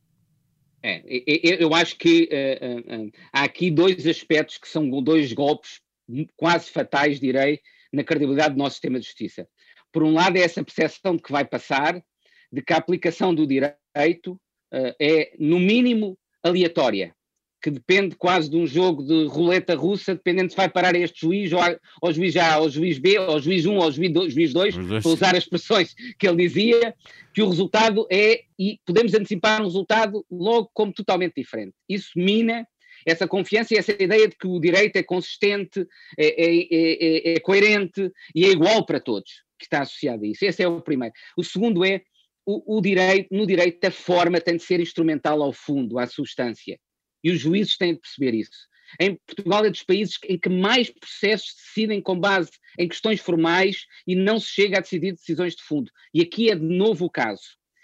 É, 0.86 1.02
eu 1.62 1.74
acho 1.74 1.96
que 1.96 2.28
uh, 2.30 2.98
uh, 3.00 3.06
uh, 3.06 3.12
há 3.32 3.44
aqui 3.44 3.70
dois 3.70 4.06
aspectos 4.06 4.58
que 4.58 4.68
são 4.68 4.90
dois 5.02 5.32
golpes 5.32 5.80
quase 6.36 6.70
fatais, 6.70 7.20
direi, 7.20 7.60
na 7.92 8.04
credibilidade 8.04 8.54
do 8.54 8.58
nosso 8.58 8.74
sistema 8.74 8.98
de 8.98 9.06
justiça. 9.06 9.48
Por 9.92 10.02
um 10.02 10.12
lado, 10.12 10.36
é 10.36 10.40
essa 10.40 10.64
percepção 10.64 11.16
de 11.16 11.22
que 11.22 11.32
vai 11.32 11.44
passar, 11.44 12.02
de 12.52 12.62
que 12.62 12.72
a 12.72 12.76
aplicação 12.76 13.34
do 13.34 13.46
direito 13.46 14.32
uh, 14.72 14.94
é, 15.00 15.32
no 15.38 15.58
mínimo, 15.58 16.18
aleatória, 16.42 17.14
que 17.64 17.70
depende 17.70 18.14
quase 18.14 18.50
de 18.50 18.58
um 18.58 18.66
jogo 18.66 19.02
de 19.02 19.24
roleta 19.24 19.74
russa, 19.74 20.14
dependendo 20.14 20.50
se 20.50 20.56
vai 20.56 20.68
parar 20.68 20.94
este 20.94 21.22
juiz, 21.22 21.50
ou 21.50 21.60
ao 22.02 22.12
juiz 22.12 22.36
A, 22.36 22.56
ao 22.56 22.68
juiz 22.68 22.98
B, 22.98 23.16
ao 23.16 23.40
juiz 23.40 23.64
1, 23.64 23.80
ao 23.80 23.90
juiz 23.90 24.12
2, 24.12 24.34
juiz 24.34 24.52
2 24.52 24.76
para 25.02 25.10
usar 25.10 25.30
as 25.30 25.44
expressões 25.44 25.94
que 26.18 26.28
ele 26.28 26.46
dizia, 26.46 26.94
que 27.32 27.40
o 27.40 27.48
resultado 27.48 28.06
é, 28.12 28.42
e 28.58 28.78
podemos 28.84 29.14
antecipar 29.14 29.62
um 29.62 29.64
resultado 29.64 30.26
logo 30.30 30.68
como 30.74 30.92
totalmente 30.92 31.36
diferente. 31.36 31.72
Isso 31.88 32.10
mina 32.14 32.68
essa 33.06 33.26
confiança 33.26 33.74
e 33.74 33.76
essa 33.76 33.92
ideia 33.92 34.28
de 34.28 34.36
que 34.36 34.46
o 34.46 34.60
direito 34.60 34.96
é 34.96 35.02
consistente, 35.02 35.86
é, 36.18 36.26
é, 36.26 36.68
é, 36.70 37.34
é 37.34 37.40
coerente 37.40 38.10
e 38.34 38.44
é 38.44 38.50
igual 38.50 38.84
para 38.84 39.00
todos, 39.00 39.30
que 39.58 39.64
está 39.64 39.82
associado 39.82 40.24
a 40.24 40.26
isso. 40.26 40.44
Esse 40.44 40.62
é 40.62 40.68
o 40.68 40.80
primeiro. 40.80 41.14
O 41.36 41.44
segundo 41.44 41.84
é, 41.84 42.02
o, 42.46 42.78
o 42.78 42.80
direito, 42.80 43.34
no 43.34 43.46
direito 43.46 43.84
a 43.84 43.90
forma 43.90 44.40
tem 44.40 44.56
de 44.56 44.62
ser 44.62 44.80
instrumental 44.80 45.42
ao 45.42 45.52
fundo, 45.52 45.98
à 45.98 46.06
substância. 46.06 46.78
E 47.22 47.30
os 47.30 47.40
juízes 47.40 47.76
têm 47.76 47.94
de 47.94 48.00
perceber 48.00 48.34
isso. 48.34 48.68
Em 49.00 49.18
Portugal 49.26 49.64
é 49.64 49.70
dos 49.70 49.82
países 49.82 50.18
em 50.28 50.38
que 50.38 50.48
mais 50.48 50.90
processos 50.90 51.54
decidem 51.56 52.00
com 52.00 52.18
base 52.18 52.50
em 52.78 52.86
questões 52.88 53.20
formais 53.20 53.86
e 54.06 54.14
não 54.14 54.38
se 54.38 54.48
chega 54.48 54.78
a 54.78 54.80
decidir 54.80 55.12
decisões 55.12 55.56
de 55.56 55.62
fundo. 55.62 55.90
E 56.12 56.20
aqui 56.20 56.50
é 56.50 56.54
de 56.54 56.64
novo 56.64 57.06
o 57.06 57.10
caso. 57.10 57.42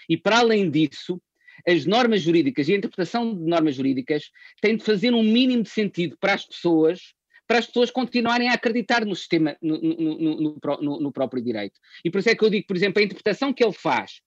E 0.08 0.16
para 0.16 0.38
além 0.38 0.70
disso, 0.70 1.20
as 1.66 1.86
normas 1.86 2.22
jurídicas 2.22 2.68
e 2.68 2.74
a 2.74 2.76
interpretação 2.76 3.34
de 3.34 3.44
normas 3.44 3.74
jurídicas 3.74 4.30
têm 4.60 4.76
de 4.76 4.84
fazer 4.84 5.12
um 5.12 5.22
mínimo 5.22 5.62
de 5.62 5.70
sentido 5.70 6.16
para 6.18 6.34
as 6.34 6.44
pessoas, 6.44 7.14
para 7.46 7.58
as 7.58 7.66
pessoas 7.66 7.90
continuarem 7.90 8.48
a 8.48 8.54
acreditar 8.54 9.04
no 9.04 9.16
sistema, 9.16 9.56
no, 9.60 9.78
no, 9.80 10.58
no, 10.80 11.00
no 11.00 11.12
próprio 11.12 11.42
direito. 11.42 11.78
E 12.04 12.10
por 12.10 12.18
isso 12.18 12.30
é 12.30 12.34
que 12.34 12.44
eu 12.44 12.50
digo, 12.50 12.66
por 12.66 12.76
exemplo, 12.76 13.00
a 13.00 13.04
interpretação 13.04 13.52
que 13.52 13.64
ele 13.64 13.72
faz 13.72 14.20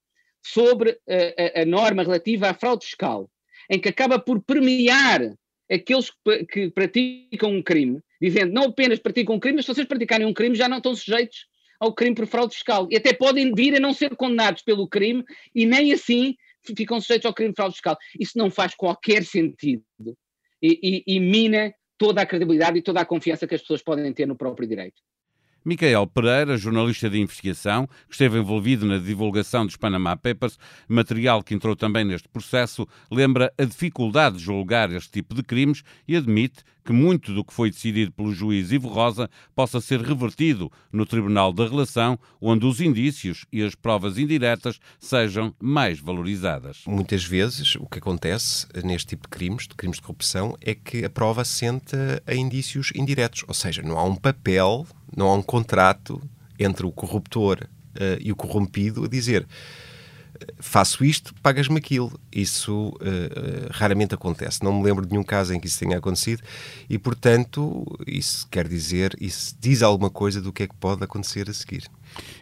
sobre 0.46 0.98
a, 1.08 1.60
a, 1.60 1.62
a 1.62 1.66
norma 1.66 2.04
relativa 2.04 2.50
à 2.50 2.54
fraude 2.54 2.86
fiscal, 2.86 3.30
em 3.70 3.80
que 3.80 3.90
acaba 3.90 4.20
por 4.20 4.42
premiar 4.42 5.34
aqueles 5.72 6.12
que, 6.12 6.46
que, 6.46 6.70
praticam 6.70 7.52
um 7.52 7.64
crime, 7.64 8.02
dizendo 8.22 8.54
não 8.54 8.66
apenas 8.66 9.00
praticam 9.00 9.36
um 9.36 9.40
crime, 9.40 9.58
mas 9.58 9.66
se 9.66 9.74
vocês 9.74 9.88
praticarem 9.88 10.28
um 10.28 10.34
crime 10.34 10.56
já 10.56 10.68
não 10.68 10.78
estão 10.78 10.96
sujeitos 10.96 11.48
ao 11.80 11.94
crime 11.94 12.16
por 12.16 12.28
fraude 12.28 12.54
fiscal. 12.54 12.88
E 12.90 12.96
até 12.96 13.14
podem 13.14 13.54
vir 13.54 13.76
a 13.76 13.80
não 13.80 13.94
ser 13.94 14.16
condenados 14.16 14.62
pelo 14.62 14.88
crime 14.88 15.24
e 15.54 15.66
nem 15.66 15.92
assim 15.92 16.36
ficam 16.76 17.00
sujeitos 17.00 17.26
ao 17.26 17.34
crime 17.34 17.52
de 17.52 17.56
fraude 17.56 17.76
fiscal. 17.76 17.98
Isso 18.20 18.38
não 18.38 18.50
faz 18.50 18.74
qualquer 18.76 19.24
sentido 19.24 19.84
e, 20.62 21.04
e, 21.08 21.16
e 21.16 21.20
mina 21.20 21.74
toda 21.98 22.22
a 22.22 22.26
credibilidade 22.26 22.80
e 22.80 22.82
toda 22.82 23.02
a 23.02 23.06
confiança 23.06 23.46
que 23.46 23.56
as 23.56 23.62
pessoas 23.62 23.84
podem 23.84 24.14
ter 24.14 24.26
no 24.26 24.36
próprio 24.36 24.68
direito. 24.68 25.02
Micael 25.66 26.06
Pereira, 26.08 26.58
jornalista 26.58 27.10
de 27.10 27.20
investigação, 27.20 27.88
que 27.88 28.14
esteve 28.14 28.38
envolvido 28.38 28.86
na 28.86 28.98
divulgação 28.98 29.66
dos 29.66 29.78
Panama 29.78 30.18
Papers, 30.18 30.60
material 30.88 31.42
que 31.42 31.54
entrou 31.54 31.76
também 31.76 32.04
neste 32.04 32.28
processo, 32.28 32.88
lembra 33.10 33.54
a 33.58 33.64
dificuldade 33.64 34.38
de 34.38 34.44
julgar 34.44 34.92
este 34.92 35.12
tipo 35.12 35.34
de 35.34 35.42
crimes 35.42 35.84
e 36.08 36.18
admite 36.18 36.64
que 36.84 36.92
muito 36.92 37.34
do 37.34 37.44
que 37.44 37.54
foi 37.54 37.72
decidido 37.72 38.12
pelo 38.12 38.34
juiz 38.34 38.72
Ivo 38.72 38.90
Rosa 38.90 39.30
possa 39.56 39.80
ser 39.80 40.02
revertido 40.02 40.72
no 40.92 41.06
Tribunal 41.06 41.54
da 41.54 41.66
Relação, 41.66 42.20
onde 42.42 42.66
os 42.66 42.82
indícios 42.82 43.46
e 43.52 43.64
as 43.64 43.74
provas 43.74 44.18
indiretas 44.18 44.80
sejam 45.00 45.54
mais 45.62 46.00
valorizadas. 46.00 46.82
Muitas 46.86 47.24
vezes 47.24 47.76
o 47.76 47.86
que 47.86 48.00
acontece 48.00 48.68
neste 48.84 49.10
tipo 49.10 49.24
de 49.24 49.30
crimes, 49.30 49.68
de 49.68 49.76
crimes 49.76 49.98
de 49.98 50.02
corrupção, 50.02 50.58
é 50.60 50.76
que 50.76 51.06
a 51.06 51.10
prova 51.10 51.42
assenta 51.42 52.22
a 52.28 52.36
indícios 52.36 52.92
indiretos, 52.94 53.46
ou 53.48 53.54
seja, 53.54 53.82
não 53.82 53.98
há 53.98 54.04
um 54.04 54.16
papel 54.16 54.86
não 55.16 55.28
há 55.30 55.36
um 55.36 55.42
contrato 55.42 56.22
entre 56.60 56.86
o 56.86 56.92
corruptor 56.92 57.60
uh, 57.64 58.20
e 58.20 58.32
o 58.32 58.36
corrompido 58.36 59.06
a 59.06 59.08
dizer 59.08 59.48
faço 60.60 61.04
isto, 61.04 61.34
pagas-me 61.42 61.78
aquilo. 61.78 62.20
Isso 62.32 62.90
uh, 62.90 63.70
raramente 63.72 64.14
acontece. 64.14 64.64
Não 64.64 64.74
me 64.74 64.84
lembro 64.84 65.06
de 65.06 65.12
nenhum 65.12 65.24
caso 65.24 65.54
em 65.54 65.60
que 65.60 65.68
isso 65.68 65.80
tenha 65.80 65.98
acontecido 65.98 66.42
e, 66.90 66.98
portanto, 66.98 67.86
isso 68.08 68.48
quer 68.50 68.68
dizer, 68.68 69.16
isso 69.20 69.56
diz 69.60 69.82
alguma 69.82 70.10
coisa 70.10 70.42
do 70.42 70.52
que 70.52 70.64
é 70.64 70.68
que 70.68 70.76
pode 70.76 71.04
acontecer 71.04 71.50
a 71.50 71.54
seguir. 71.54 71.84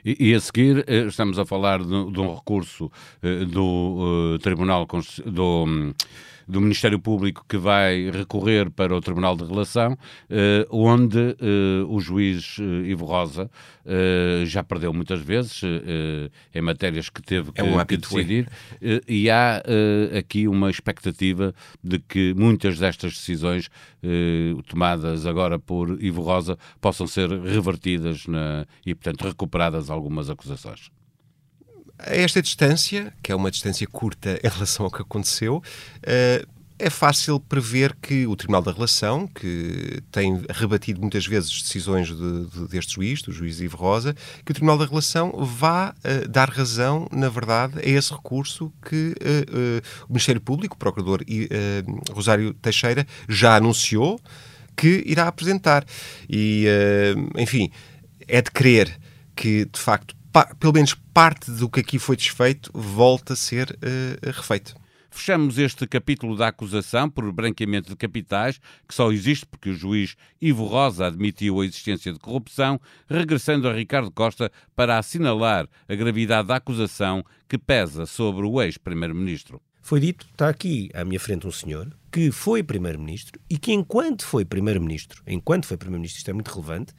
E, 0.03 0.29
e 0.29 0.33
a 0.33 0.39
seguir, 0.39 0.85
estamos 1.07 1.39
a 1.39 1.45
falar 1.45 1.79
de, 1.79 2.11
de 2.11 2.19
um 2.19 2.35
recurso 2.35 2.85
uh, 2.85 3.45
do 3.45 4.35
uh, 4.35 4.39
Tribunal 4.39 4.87
do. 5.25 5.65
Um, 5.65 5.93
do 6.51 6.59
Ministério 6.59 6.99
Público 6.99 7.45
que 7.47 7.55
vai 7.55 8.11
recorrer 8.11 8.69
para 8.69 8.93
o 8.93 8.99
Tribunal 8.99 9.37
de 9.37 9.45
Relação, 9.45 9.97
eh, 10.29 10.67
onde 10.69 11.17
eh, 11.17 11.85
o 11.87 12.01
juiz 12.01 12.57
eh, 12.59 12.89
Ivo 12.89 13.05
Rosa 13.05 13.49
já 14.45 14.63
perdeu 14.63 14.93
muitas 14.93 15.19
vezes 15.21 15.63
em 16.53 16.61
matérias 16.61 17.09
que 17.09 17.19
teve 17.19 17.51
que, 17.51 17.61
é 17.61 17.63
um 17.63 17.83
que 17.83 17.97
decidir, 17.97 18.47
e 19.07 19.27
há 19.27 19.59
aqui 20.15 20.47
uma 20.47 20.69
expectativa 20.69 21.51
de 21.83 21.97
que 21.97 22.31
muitas 22.35 22.77
destas 22.77 23.13
decisões 23.13 23.69
tomadas 24.67 25.25
agora 25.25 25.57
por 25.57 25.97
Ivo 25.99 26.21
Rosa 26.21 26.59
possam 26.79 27.07
ser 27.07 27.31
revertidas 27.31 28.27
na, 28.27 28.67
e, 28.85 28.93
portanto, 28.93 29.27
recuperadas 29.27 29.89
algumas 29.89 30.29
acusações. 30.29 30.91
A 32.03 32.15
esta 32.15 32.41
distância, 32.41 33.13
que 33.21 33.31
é 33.31 33.35
uma 33.35 33.51
distância 33.51 33.85
curta 33.87 34.39
em 34.43 34.47
relação 34.47 34.85
ao 34.85 34.91
que 34.91 35.01
aconteceu, 35.01 35.61
eh, 36.03 36.45
é 36.79 36.89
fácil 36.89 37.39
prever 37.39 37.95
que 38.01 38.25
o 38.25 38.35
Tribunal 38.35 38.63
da 38.63 38.71
Relação, 38.71 39.27
que 39.27 40.01
tem 40.11 40.41
rebatido 40.49 40.99
muitas 40.99 41.27
vezes 41.27 41.61
decisões 41.61 42.07
de, 42.07 42.45
de, 42.47 42.67
deste 42.69 42.95
juiz, 42.95 43.21
do 43.21 43.31
juiz 43.31 43.61
Ivo 43.61 43.77
Rosa, 43.77 44.15
que 44.43 44.51
o 44.51 44.53
Tribunal 44.55 44.79
da 44.79 44.85
Relação 44.85 45.31
vá 45.45 45.93
uh, 45.93 46.27
dar 46.27 46.49
razão, 46.49 47.07
na 47.11 47.29
verdade, 47.29 47.77
a 47.77 47.87
esse 47.87 48.11
recurso 48.11 48.73
que 48.83 49.13
uh, 49.21 50.05
o 50.05 50.13
Ministério 50.13 50.41
Público, 50.41 50.73
o 50.73 50.77
Procurador 50.79 51.21
Rosário 52.11 52.51
Teixeira, 52.55 53.05
já 53.29 53.57
anunciou 53.57 54.19
que 54.75 55.03
irá 55.05 55.27
apresentar. 55.27 55.85
E, 56.27 56.65
enfim, 57.37 57.69
é 58.27 58.41
de 58.41 58.49
crer 58.49 58.99
que, 59.35 59.65
de 59.65 59.79
facto, 59.79 60.15
pelo 60.59 60.73
menos 60.73 60.95
parte 61.13 61.51
do 61.51 61.69
que 61.69 61.81
aqui 61.81 61.99
foi 61.99 62.15
desfeito 62.15 62.71
volta 62.73 63.33
a 63.33 63.35
ser 63.35 63.71
uh, 63.71 64.31
refeito. 64.31 64.75
Fechamos 65.13 65.57
este 65.57 65.85
capítulo 65.85 66.37
da 66.37 66.47
acusação 66.47 67.09
por 67.09 67.29
branqueamento 67.33 67.89
de 67.89 67.97
capitais, 67.97 68.61
que 68.87 68.95
só 68.95 69.11
existe 69.11 69.45
porque 69.45 69.69
o 69.69 69.75
juiz 69.75 70.15
Ivo 70.41 70.65
Rosa 70.65 71.07
admitiu 71.07 71.59
a 71.59 71.65
existência 71.65 72.13
de 72.13 72.19
corrupção, 72.19 72.79
regressando 73.09 73.67
a 73.67 73.73
Ricardo 73.73 74.09
Costa 74.09 74.49
para 74.73 74.97
assinalar 74.97 75.67
a 75.89 75.95
gravidade 75.95 76.47
da 76.47 76.55
acusação 76.55 77.25
que 77.49 77.57
pesa 77.57 78.05
sobre 78.05 78.45
o 78.45 78.61
ex-primeiro-ministro. 78.61 79.61
Foi 79.81 79.99
dito, 79.99 80.25
está 80.31 80.47
aqui 80.47 80.89
à 80.93 81.03
minha 81.03 81.19
frente 81.19 81.45
um 81.45 81.51
senhor 81.51 81.93
que 82.09 82.31
foi 82.31 82.63
primeiro-ministro 82.63 83.37
e 83.49 83.57
que 83.57 83.73
enquanto 83.73 84.23
foi 84.23 84.45
primeiro-ministro, 84.45 85.21
enquanto 85.27 85.65
foi 85.65 85.75
primeiro-ministro, 85.75 86.19
isto 86.19 86.29
é 86.29 86.33
muito 86.33 86.51
relevante, 86.51 86.93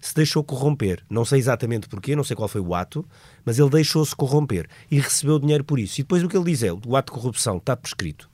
se 0.00 0.14
deixou 0.14 0.42
corromper. 0.44 1.02
Não 1.08 1.24
sei 1.24 1.38
exatamente 1.38 1.88
porquê, 1.88 2.14
não 2.14 2.24
sei 2.24 2.36
qual 2.36 2.48
foi 2.48 2.60
o 2.60 2.74
ato, 2.74 3.04
mas 3.44 3.58
ele 3.58 3.70
deixou-se 3.70 4.14
corromper 4.14 4.68
e 4.90 4.98
recebeu 4.98 5.38
dinheiro 5.38 5.64
por 5.64 5.78
isso. 5.78 6.00
E 6.00 6.04
depois 6.04 6.22
o 6.22 6.28
que 6.28 6.36
ele 6.36 6.44
diz 6.44 6.62
é: 6.62 6.72
o 6.72 6.96
ato 6.96 7.12
de 7.12 7.18
corrupção 7.18 7.56
está 7.58 7.76
prescrito. 7.76 8.28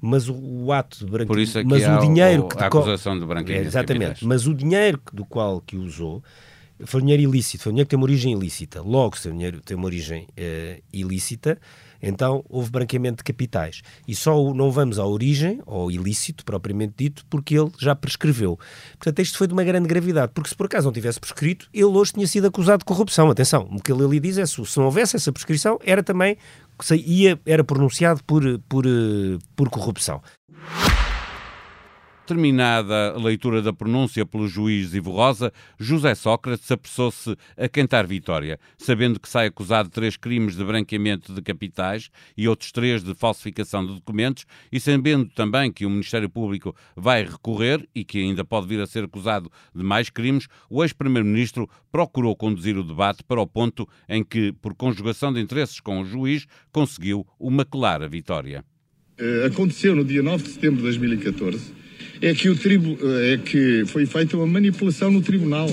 Mas 0.00 0.28
o, 0.28 0.34
o 0.34 0.72
ato 0.72 0.98
de 0.98 1.04
branqueamento. 1.06 1.28
Por 1.28 1.40
isso 1.40 1.58
é 1.58 1.62
que 1.62 1.68
mas 1.68 1.82
o 1.82 2.00
dinheiro 2.00 2.44
o, 2.44 2.48
que 2.48 2.62
a 2.62 2.66
acusação 2.66 3.18
de 3.18 3.26
branqueamento. 3.26 3.64
É, 3.64 3.68
exatamente. 3.68 4.26
Mas 4.26 4.46
o 4.46 4.54
dinheiro 4.54 5.00
do 5.12 5.24
qual 5.24 5.60
que 5.60 5.76
usou 5.76 6.22
foi 6.84 7.00
dinheiro 7.00 7.22
ilícito, 7.22 7.64
foi 7.64 7.72
dinheiro 7.72 7.86
que 7.86 7.90
tem 7.90 7.96
uma 7.96 8.04
origem 8.04 8.32
ilícita. 8.32 8.80
Logo, 8.80 9.18
se 9.18 9.28
o 9.28 9.32
dinheiro 9.32 9.60
tem 9.60 9.76
uma 9.76 9.86
origem 9.86 10.28
uh, 10.38 10.82
ilícita, 10.92 11.58
então 12.02 12.44
houve 12.48 12.70
branqueamento 12.70 13.18
de 13.18 13.24
capitais. 13.24 13.82
E 14.06 14.14
só 14.14 14.52
não 14.54 14.70
vamos 14.70 14.98
à 14.98 15.06
origem, 15.06 15.60
ou 15.66 15.90
ilícito 15.90 16.44
propriamente 16.44 16.94
dito, 16.96 17.24
porque 17.28 17.58
ele 17.58 17.70
já 17.78 17.94
prescreveu. 17.94 18.58
Portanto, 18.98 19.20
isto 19.20 19.38
foi 19.38 19.46
de 19.46 19.52
uma 19.52 19.64
grande 19.64 19.88
gravidade, 19.88 20.32
porque 20.34 20.48
se 20.48 20.54
por 20.54 20.66
acaso 20.66 20.86
não 20.86 20.92
tivesse 20.92 21.20
prescrito, 21.20 21.68
ele 21.72 21.84
hoje 21.84 22.12
tinha 22.12 22.26
sido 22.26 22.46
acusado 22.46 22.78
de 22.78 22.84
corrupção. 22.84 23.30
Atenção, 23.30 23.68
o 23.70 23.82
que 23.82 23.92
ele 23.92 24.04
ali 24.04 24.20
diz 24.20 24.38
é 24.38 24.46
se 24.46 24.60
não 24.76 24.86
houvesse 24.86 25.16
essa 25.16 25.32
prescrição, 25.32 25.78
era 25.84 26.02
também 26.02 26.36
ia, 26.92 27.38
era 27.44 27.64
pronunciado 27.64 28.22
por, 28.24 28.42
por, 28.68 28.84
por 29.56 29.68
corrupção. 29.68 30.22
Terminada 32.28 33.14
a 33.14 33.18
leitura 33.18 33.62
da 33.62 33.72
pronúncia 33.72 34.26
pelo 34.26 34.46
juiz 34.46 34.92
Ivo 34.92 35.12
Rosa, 35.12 35.50
José 35.80 36.14
Sócrates 36.14 36.70
apressou-se 36.70 37.34
a 37.56 37.66
cantar 37.70 38.06
vitória, 38.06 38.60
sabendo 38.76 39.18
que 39.18 39.26
sai 39.26 39.46
acusado 39.46 39.88
de 39.88 39.94
três 39.94 40.14
crimes 40.14 40.54
de 40.54 40.62
branqueamento 40.62 41.32
de 41.32 41.40
capitais 41.40 42.10
e 42.36 42.46
outros 42.46 42.70
três 42.70 43.02
de 43.02 43.14
falsificação 43.14 43.86
de 43.86 43.94
documentos, 43.94 44.44
e 44.70 44.78
sabendo 44.78 45.30
também 45.30 45.72
que 45.72 45.86
o 45.86 45.90
Ministério 45.90 46.28
Público 46.28 46.76
vai 46.94 47.24
recorrer 47.24 47.88
e 47.94 48.04
que 48.04 48.18
ainda 48.18 48.44
pode 48.44 48.66
vir 48.66 48.82
a 48.82 48.86
ser 48.86 49.04
acusado 49.04 49.50
de 49.74 49.82
mais 49.82 50.10
crimes, 50.10 50.48
o 50.68 50.84
ex-primeiro-ministro 50.84 51.66
procurou 51.90 52.36
conduzir 52.36 52.76
o 52.76 52.84
debate 52.84 53.24
para 53.24 53.40
o 53.40 53.46
ponto 53.46 53.88
em 54.06 54.22
que, 54.22 54.52
por 54.52 54.74
conjugação 54.74 55.32
de 55.32 55.40
interesses 55.40 55.80
com 55.80 56.02
o 56.02 56.04
juiz, 56.04 56.44
conseguiu 56.70 57.26
uma 57.40 57.64
clara 57.64 58.06
vitória. 58.06 58.62
Eh, 59.16 59.46
aconteceu 59.46 59.96
no 59.96 60.04
dia 60.04 60.22
9 60.22 60.44
de 60.44 60.50
setembro 60.50 60.76
de 60.76 60.82
2014 60.82 61.87
é 62.20 62.34
que, 62.34 62.48
o 62.48 62.56
tribu, 62.56 62.98
é 63.22 63.36
que 63.38 63.84
foi 63.86 64.06
feita 64.06 64.36
uma 64.36 64.46
manipulação 64.46 65.10
no 65.10 65.20
tribunal. 65.20 65.68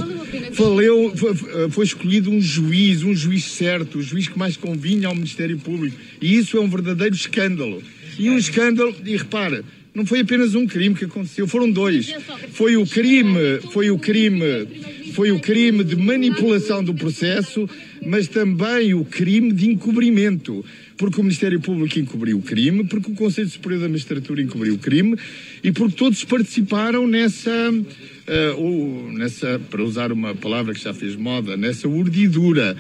Faleu, 0.54 1.14
foi, 1.16 1.70
foi 1.70 1.86
escolhido 1.86 2.30
um 2.30 2.42
juiz, 2.42 3.04
um 3.04 3.16
juiz 3.16 3.46
certo, 3.46 4.00
o 4.00 4.02
juiz 4.02 4.28
que 4.28 4.38
mais 4.38 4.56
convinha 4.58 5.08
ao 5.08 5.16
Ministério 5.16 5.58
Público. 5.58 5.98
E 6.22 6.38
isso 6.38 6.58
é 6.58 6.62
um 6.62 6.70
verdadeiro 6.70 7.16
escândalo. 7.16 7.82
E 8.18 8.30
um 8.30 8.38
escândalo, 8.38 8.96
e 9.04 9.18
repara, 9.18 9.64
não 9.96 10.06
foi 10.06 10.20
apenas 10.20 10.54
um 10.54 10.68
crime 10.68 10.94
que 10.94 11.06
aconteceu, 11.06 11.48
foram 11.48 11.72
dois. 11.72 12.14
Foi 12.52 12.76
o 12.76 12.86
crime, 12.86 13.62
foi 13.72 13.90
o 13.90 13.98
crime, 13.98 14.68
foi 15.14 15.32
o 15.32 15.40
crime 15.40 15.84
de 15.84 15.96
manipulação 15.96 16.84
do 16.84 16.94
processo, 16.94 17.68
mas 18.06 18.28
também 18.28 18.94
o 18.94 19.06
crime 19.06 19.54
de 19.54 19.70
encobrimento 19.70 20.64
porque 20.98 21.20
o 21.20 21.24
Ministério 21.24 21.60
Público 21.60 22.00
encobriu 22.00 22.38
o 22.38 22.42
crime, 22.42 22.86
porque 22.86 23.12
o 23.12 23.16
Conselho 23.16 23.50
Superior 23.50 23.82
da 23.82 23.90
Magistratura 23.90 24.42
encobriu 24.42 24.76
o 24.76 24.78
crime 24.78 25.18
e 25.64 25.72
porque 25.72 25.96
todos 25.96 26.24
participaram 26.24 27.08
nessa, 27.08 27.52
uh, 27.70 29.12
nessa, 29.12 29.60
para 29.70 29.84
usar 29.84 30.12
uma 30.12 30.34
palavra 30.34 30.74
que 30.74 30.82
já 30.82 30.94
fez 30.94 31.16
moda, 31.16 31.58
nessa 31.58 31.88
urdidura. 31.88 32.78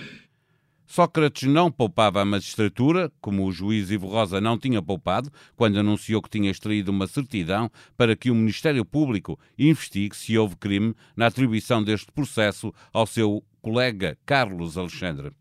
Sócrates 0.86 1.50
não 1.50 1.72
poupava 1.72 2.22
a 2.22 2.26
magistratura, 2.26 3.12
como 3.20 3.46
o 3.46 3.52
juiz 3.52 3.90
Ivo 3.90 4.08
Rosa 4.08 4.40
não 4.40 4.58
tinha 4.58 4.82
poupado, 4.82 5.32
quando 5.56 5.80
anunciou 5.80 6.22
que 6.22 6.30
tinha 6.30 6.52
extraído 6.52 6.92
uma 6.92 7.08
certidão 7.08 7.72
para 7.98 8.16
que 8.16 8.30
o 8.30 8.36
Ministério 8.36 8.86
Público 8.86 9.40
investigue 9.58 10.16
se 10.16 10.38
houve 10.38 10.56
crime 10.56 10.96
na 11.16 11.28
atribuição 11.28 11.84
deste 11.84 12.12
processo 12.12 12.74
ao 12.94 13.08
seu 13.08 13.44
colega 13.62 14.18
Carlos 14.26 14.78
Alexandre. 14.78 15.32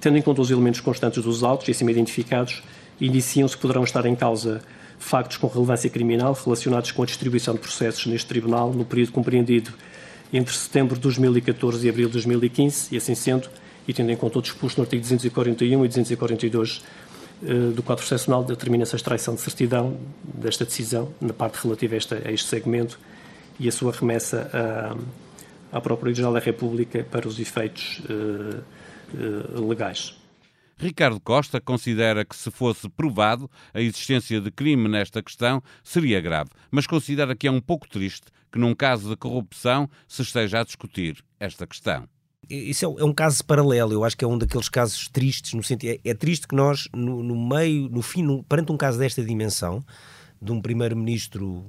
Tendo 0.00 0.18
em 0.18 0.22
conta 0.22 0.42
os 0.42 0.50
elementos 0.50 0.80
constantes 0.80 1.22
dos 1.22 1.42
autos 1.42 1.68
e 1.68 1.70
acima 1.70 1.90
identificados, 1.90 2.62
indiciam-se 3.00 3.56
que 3.56 3.62
poderão 3.62 3.84
estar 3.84 4.04
em 4.06 4.14
causa 4.14 4.62
factos 4.98 5.36
com 5.36 5.48
relevância 5.48 5.90
criminal 5.90 6.32
relacionados 6.32 6.92
com 6.92 7.02
a 7.02 7.06
distribuição 7.06 7.54
de 7.54 7.60
processos 7.60 8.06
neste 8.06 8.26
Tribunal 8.26 8.72
no 8.72 8.84
período 8.84 9.12
compreendido 9.12 9.72
entre 10.32 10.54
setembro 10.54 10.94
de 10.94 11.02
2014 11.02 11.86
e 11.86 11.90
abril 11.90 12.06
de 12.06 12.12
2015, 12.14 12.94
e 12.94 12.96
assim 12.96 13.14
sendo, 13.14 13.50
e 13.86 13.92
tendo 13.92 14.10
em 14.10 14.16
conta 14.16 14.38
o 14.38 14.42
disposto 14.42 14.78
no 14.78 14.84
artigo 14.84 15.02
241 15.02 15.84
e 15.84 15.88
242 15.88 16.82
eh, 17.44 17.72
do 17.74 17.82
quadro 17.82 18.04
processual, 18.06 18.44
determina-se 18.44 18.94
a 18.94 18.96
extraição 18.96 19.34
de 19.34 19.40
certidão 19.40 19.98
desta 20.22 20.64
decisão, 20.64 21.12
na 21.20 21.32
parte 21.32 21.62
relativa 21.62 21.94
a 21.94 21.98
este, 21.98 22.14
a 22.14 22.30
este 22.30 22.48
segmento, 22.48 22.98
e 23.58 23.68
a 23.68 23.72
sua 23.72 23.92
remessa 23.92 24.50
à, 25.72 25.76
à 25.76 25.80
Procuradoria-Geral 25.80 26.32
da 26.32 26.38
República 26.38 27.04
para 27.04 27.26
os 27.26 27.38
efeitos 27.38 28.00
uh, 28.00 28.62
uh, 29.14 29.68
legais. 29.68 30.16
Ricardo 30.76 31.20
Costa 31.20 31.60
considera 31.60 32.24
que, 32.24 32.34
se 32.34 32.50
fosse 32.50 32.88
provado 32.88 33.48
a 33.74 33.80
existência 33.80 34.40
de 34.40 34.50
crime 34.50 34.88
nesta 34.88 35.22
questão, 35.22 35.62
seria 35.82 36.20
grave, 36.20 36.50
mas 36.70 36.86
considera 36.86 37.36
que 37.36 37.46
é 37.46 37.50
um 37.50 37.60
pouco 37.60 37.88
triste 37.88 38.26
que, 38.50 38.58
num 38.58 38.74
caso 38.74 39.08
de 39.08 39.16
corrupção, 39.16 39.88
se 40.08 40.22
esteja 40.22 40.60
a 40.60 40.64
discutir 40.64 41.22
esta 41.38 41.66
questão 41.66 42.08
isso 42.48 42.84
é, 42.84 43.02
é, 43.02 43.04
um 43.04 43.12
caso 43.12 43.44
paralelo, 43.44 43.92
eu 43.92 44.04
acho 44.04 44.16
que 44.16 44.24
é 44.24 44.28
um 44.28 44.36
daqueles 44.36 44.68
casos 44.68 45.08
tristes, 45.08 45.54
no 45.54 45.62
sentido, 45.62 45.98
é, 46.04 46.10
é 46.10 46.14
triste 46.14 46.46
que 46.46 46.54
nós, 46.54 46.88
no, 46.94 47.22
no 47.22 47.36
meio, 47.36 47.88
no 47.88 48.02
fim, 48.02 48.22
no, 48.22 48.42
perante 48.42 48.72
um 48.72 48.76
caso 48.76 48.98
desta 48.98 49.22
dimensão, 49.22 49.84
de 50.42 50.50
um 50.50 50.60
primeiro-ministro 50.60 51.64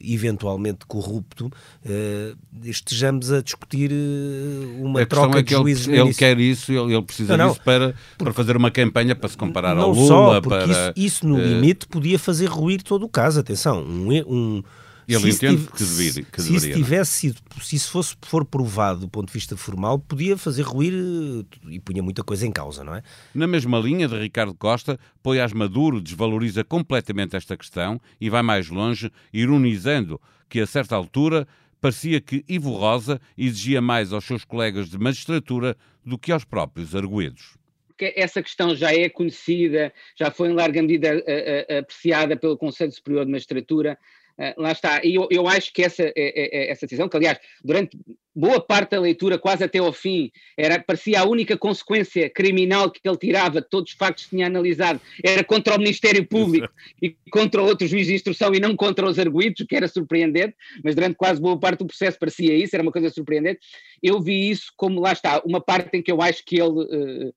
eventualmente 0.00 0.86
corrupto, 0.86 1.46
uh, 1.46 2.38
estejamos 2.62 3.30
a 3.30 3.42
discutir 3.42 3.92
uh, 3.92 4.82
uma 4.82 5.02
a 5.02 5.06
troca 5.06 5.40
é 5.40 5.42
de 5.42 5.50
juízes. 5.50 5.88
Ele, 5.88 6.00
ele 6.00 6.14
quer 6.14 6.40
isso, 6.40 6.72
ele, 6.72 6.94
ele 6.94 7.02
precisa 7.02 7.36
não, 7.36 7.44
não, 7.44 7.52
disso 7.52 7.62
para, 7.62 7.94
para 8.16 8.32
fazer 8.32 8.56
uma 8.56 8.70
campanha 8.70 9.14
para 9.14 9.28
se 9.28 9.36
comparar 9.36 9.76
ao 9.76 9.92
Lula. 9.92 10.08
Só, 10.08 10.40
para, 10.40 10.64
isso, 10.64 10.92
isso 10.96 11.26
no 11.26 11.36
uh, 11.36 11.38
limite 11.38 11.86
podia 11.86 12.18
fazer 12.18 12.46
ruir 12.46 12.82
todo 12.82 13.04
o 13.04 13.08
caso. 13.10 13.40
Atenção, 13.40 13.84
um, 13.84 14.08
um 14.26 14.62
ele 15.08 15.30
entende 15.30 15.66
que, 15.66 15.78
deveria, 15.78 16.22
que 16.24 16.42
se 16.42 16.52
deveria. 16.52 16.70
Isso 16.70 16.84
tivesse 16.84 17.10
sido, 17.12 17.40
se 17.60 17.76
isso 17.76 17.90
fosse, 17.90 18.16
for 18.22 18.44
provado 18.44 19.00
do 19.00 19.08
ponto 19.08 19.26
de 19.28 19.32
vista 19.32 19.56
formal, 19.56 19.98
podia 19.98 20.36
fazer 20.36 20.62
ruir 20.62 20.92
eh, 20.92 21.70
e 21.70 21.80
punha 21.80 22.02
muita 22.02 22.22
coisa 22.22 22.46
em 22.46 22.52
causa, 22.52 22.82
não 22.82 22.94
é? 22.94 23.02
Na 23.34 23.46
mesma 23.46 23.78
linha 23.78 24.08
de 24.08 24.18
Ricardo 24.18 24.54
Costa, 24.54 24.98
Poiás 25.22 25.52
Maduro 25.52 26.00
desvaloriza 26.00 26.64
completamente 26.64 27.36
esta 27.36 27.56
questão 27.56 28.00
e 28.20 28.30
vai 28.30 28.42
mais 28.42 28.68
longe, 28.68 29.10
ironizando 29.32 30.20
que 30.48 30.60
a 30.60 30.66
certa 30.66 30.96
altura 30.96 31.46
parecia 31.80 32.20
que 32.20 32.44
Ivo 32.48 32.72
Rosa 32.72 33.20
exigia 33.36 33.80
mais 33.80 34.12
aos 34.12 34.24
seus 34.24 34.44
colegas 34.44 34.88
de 34.88 34.98
magistratura 34.98 35.76
do 36.04 36.18
que 36.18 36.32
aos 36.32 36.44
próprios 36.44 36.94
arguedos 36.94 37.56
porque 37.96 38.12
essa 38.16 38.42
questão 38.42 38.74
já 38.74 38.92
é 38.92 39.08
conhecida, 39.08 39.92
já 40.16 40.30
foi 40.30 40.48
em 40.48 40.52
larga 40.52 40.82
medida 40.82 41.22
eh, 41.26 41.66
eh, 41.68 41.78
apreciada 41.78 42.36
pelo 42.36 42.58
Conselho 42.58 42.90
Superior 42.90 43.24
de 43.24 43.30
Magistratura, 43.30 43.96
Uh, 44.38 44.60
lá 44.60 44.72
está, 44.72 45.00
e 45.04 45.14
eu, 45.14 45.28
eu 45.30 45.46
acho 45.46 45.72
que 45.72 45.82
essa, 45.82 46.02
é, 46.02 46.12
é, 46.16 46.64
é, 46.66 46.70
essa 46.70 46.86
decisão, 46.86 47.08
que 47.08 47.16
aliás, 47.16 47.38
durante 47.62 47.96
boa 48.34 48.60
parte 48.60 48.90
da 48.90 49.00
leitura, 49.00 49.38
quase 49.38 49.62
até 49.62 49.78
ao 49.78 49.92
fim, 49.92 50.32
era, 50.58 50.82
parecia 50.82 51.20
a 51.20 51.24
única 51.24 51.56
consequência 51.56 52.28
criminal 52.28 52.90
que 52.90 53.00
ele 53.04 53.16
tirava 53.16 53.60
de 53.60 53.68
todos 53.68 53.92
os 53.92 53.96
factos 53.96 54.24
que 54.24 54.30
tinha 54.30 54.48
analisado, 54.48 55.00
era 55.22 55.44
contra 55.44 55.76
o 55.76 55.78
Ministério 55.78 56.26
Público 56.26 56.68
e 57.00 57.16
contra 57.30 57.62
outros 57.62 57.88
juízes 57.88 58.08
de 58.08 58.14
instrução 58.14 58.52
e 58.52 58.58
não 58.58 58.74
contra 58.74 59.08
os 59.08 59.20
arguidos, 59.20 59.60
o 59.60 59.66
que 59.66 59.76
era 59.76 59.86
surpreendente, 59.86 60.56
mas 60.82 60.96
durante 60.96 61.14
quase 61.14 61.40
boa 61.40 61.58
parte 61.58 61.78
do 61.78 61.86
processo 61.86 62.18
parecia 62.18 62.56
isso, 62.56 62.74
era 62.74 62.82
uma 62.82 62.92
coisa 62.92 63.10
surpreendente. 63.10 63.60
Eu 64.02 64.20
vi 64.20 64.50
isso 64.50 64.72
como, 64.76 65.00
lá 65.00 65.12
está, 65.12 65.40
uma 65.46 65.60
parte 65.60 65.96
em 65.96 66.02
que 66.02 66.10
eu 66.10 66.20
acho 66.20 66.44
que 66.44 66.60
ele 66.60 66.70
uh, 66.70 67.34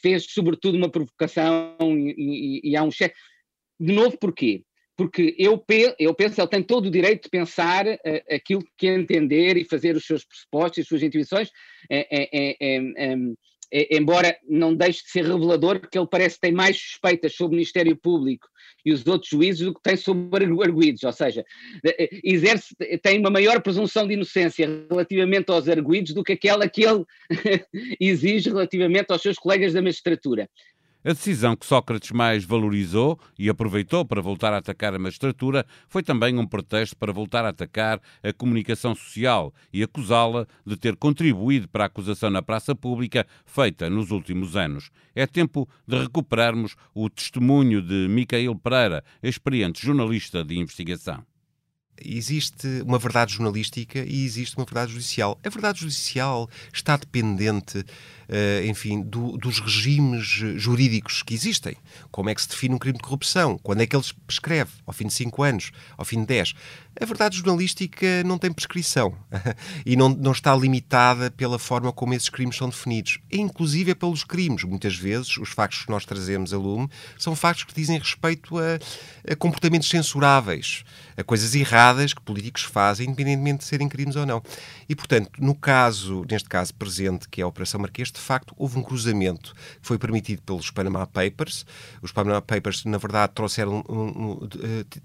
fez, 0.00 0.24
sobretudo, 0.28 0.78
uma 0.78 0.88
provocação 0.88 1.76
e, 1.80 2.60
e, 2.62 2.70
e 2.70 2.76
há 2.76 2.82
um 2.84 2.92
cheque. 2.92 3.16
De 3.80 3.92
novo, 3.92 4.16
porquê? 4.18 4.62
Porque 4.98 5.32
eu, 5.38 5.64
eu 5.96 6.12
penso 6.12 6.34
que 6.34 6.40
ele 6.40 6.48
tem 6.48 6.62
todo 6.62 6.86
o 6.86 6.90
direito 6.90 7.22
de 7.22 7.30
pensar 7.30 7.86
uh, 7.86 8.34
aquilo 8.34 8.64
que 8.76 8.88
entender 8.88 9.56
e 9.56 9.64
fazer 9.64 9.94
os 9.94 10.04
seus 10.04 10.24
pressupostos 10.24 10.78
e 10.78 10.80
as 10.80 10.88
suas 10.88 11.02
intuições, 11.04 11.50
é, 11.88 12.08
é, 12.10 13.14
é, 13.70 13.96
embora 13.96 14.36
não 14.48 14.74
deixe 14.74 15.04
de 15.04 15.10
ser 15.10 15.24
revelador, 15.24 15.78
porque 15.78 15.96
ele 15.96 16.08
parece 16.10 16.34
que 16.34 16.40
tem 16.40 16.52
mais 16.52 16.76
suspeitas 16.76 17.32
sobre 17.36 17.54
o 17.54 17.58
Ministério 17.58 17.96
Público 17.96 18.48
e 18.84 18.92
os 18.92 19.06
outros 19.06 19.30
juízes 19.30 19.60
do 19.60 19.72
que 19.72 19.82
tem 19.82 19.96
sobre 19.96 20.46
arguídos, 20.46 21.04
ou 21.04 21.12
seja, 21.12 21.44
exerce, 22.24 22.74
tem 23.00 23.20
uma 23.20 23.30
maior 23.30 23.62
presunção 23.62 24.06
de 24.06 24.14
inocência 24.14 24.66
relativamente 24.90 25.50
aos 25.52 25.68
arguídos 25.68 26.12
do 26.12 26.24
que 26.24 26.32
aquela 26.32 26.68
que 26.68 26.84
ele 26.84 27.04
exige 28.00 28.48
relativamente 28.48 29.12
aos 29.12 29.22
seus 29.22 29.36
colegas 29.36 29.74
da 29.74 29.82
magistratura. 29.82 30.48
A 31.04 31.12
decisão 31.12 31.54
que 31.54 31.64
Sócrates 31.64 32.10
mais 32.10 32.44
valorizou 32.44 33.20
e 33.38 33.48
aproveitou 33.48 34.04
para 34.04 34.20
voltar 34.20 34.52
a 34.52 34.56
atacar 34.56 34.92
a 34.92 34.98
magistratura 34.98 35.64
foi 35.88 36.02
também 36.02 36.36
um 36.36 36.46
pretexto 36.46 36.96
para 36.96 37.12
voltar 37.12 37.44
a 37.44 37.50
atacar 37.50 38.00
a 38.20 38.32
comunicação 38.32 38.96
social 38.96 39.54
e 39.72 39.80
acusá-la 39.80 40.44
de 40.66 40.76
ter 40.76 40.96
contribuído 40.96 41.68
para 41.68 41.84
a 41.84 41.86
acusação 41.86 42.30
na 42.30 42.42
praça 42.42 42.74
pública 42.74 43.24
feita 43.46 43.88
nos 43.88 44.10
últimos 44.10 44.56
anos. 44.56 44.90
É 45.14 45.24
tempo 45.24 45.68
de 45.86 45.98
recuperarmos 46.00 46.74
o 46.92 47.08
testemunho 47.08 47.80
de 47.80 48.08
Micael 48.08 48.56
Pereira, 48.56 49.04
experiente 49.22 49.86
jornalista 49.86 50.42
de 50.42 50.58
investigação 50.58 51.24
existe 52.00 52.66
uma 52.86 52.98
verdade 52.98 53.34
jornalística 53.34 53.98
e 53.98 54.24
existe 54.24 54.56
uma 54.56 54.64
verdade 54.64 54.92
judicial. 54.92 55.38
A 55.44 55.48
verdade 55.48 55.80
judicial 55.80 56.48
está 56.72 56.96
dependente 56.96 57.84
enfim, 58.66 59.02
do, 59.02 59.36
dos 59.38 59.58
regimes 59.60 60.26
jurídicos 60.56 61.22
que 61.22 61.34
existem. 61.34 61.76
Como 62.10 62.28
é 62.28 62.34
que 62.34 62.42
se 62.42 62.48
define 62.48 62.74
um 62.74 62.78
crime 62.78 62.98
de 62.98 63.02
corrupção? 63.04 63.58
Quando 63.62 63.80
é 63.80 63.86
que 63.86 63.96
ele 63.96 64.04
prescreve? 64.26 64.70
Ao 64.86 64.92
fim 64.92 65.06
de 65.06 65.14
5 65.14 65.42
anos? 65.42 65.70
Ao 65.96 66.04
fim 66.04 66.20
de 66.20 66.26
10? 66.26 66.54
A 67.00 67.04
verdade 67.04 67.36
jornalística 67.36 68.24
não 68.24 68.38
tem 68.38 68.52
prescrição 68.52 69.14
e 69.86 69.94
não, 69.94 70.08
não 70.08 70.32
está 70.32 70.54
limitada 70.54 71.30
pela 71.30 71.58
forma 71.58 71.92
como 71.92 72.12
esses 72.12 72.28
crimes 72.28 72.56
são 72.56 72.68
definidos. 72.68 73.20
É 73.30 73.36
inclusive 73.36 73.92
é 73.92 73.94
pelos 73.94 74.24
crimes. 74.24 74.64
Muitas 74.64 74.96
vezes, 74.96 75.36
os 75.38 75.50
factos 75.50 75.84
que 75.84 75.90
nós 75.90 76.04
trazemos 76.04 76.52
a 76.52 76.58
lume 76.58 76.88
são 77.16 77.36
factos 77.36 77.64
que 77.64 77.74
dizem 77.74 77.98
respeito 77.98 78.58
a, 78.58 78.78
a 79.30 79.36
comportamentos 79.36 79.88
censuráveis, 79.88 80.84
a 81.16 81.22
coisas 81.22 81.54
erradas 81.54 82.12
que 82.12 82.20
políticos 82.20 82.62
fazem, 82.62 83.06
independentemente 83.06 83.58
de 83.58 83.64
serem 83.64 83.88
crimes 83.88 84.16
ou 84.16 84.26
não. 84.26 84.42
E, 84.88 84.94
portanto, 84.94 85.30
no 85.38 85.54
caso, 85.54 86.24
neste 86.30 86.48
caso 86.48 86.72
presente, 86.74 87.28
que 87.28 87.42
é 87.42 87.44
a 87.44 87.46
Operação 87.46 87.78
Marquês, 87.78 88.10
de 88.10 88.18
facto, 88.18 88.54
houve 88.56 88.78
um 88.78 88.82
cruzamento 88.82 89.52
que 89.54 89.86
foi 89.86 89.98
permitido 89.98 90.40
pelos 90.40 90.70
Panama 90.70 91.06
Papers. 91.06 91.66
Os 92.00 92.10
Panama 92.10 92.40
Papers, 92.40 92.86
na 92.86 92.96
verdade, 92.96 93.34
trouxeram, 93.34 93.84
um, 93.86 93.94
um, 93.94 94.30
uh, 94.32 94.48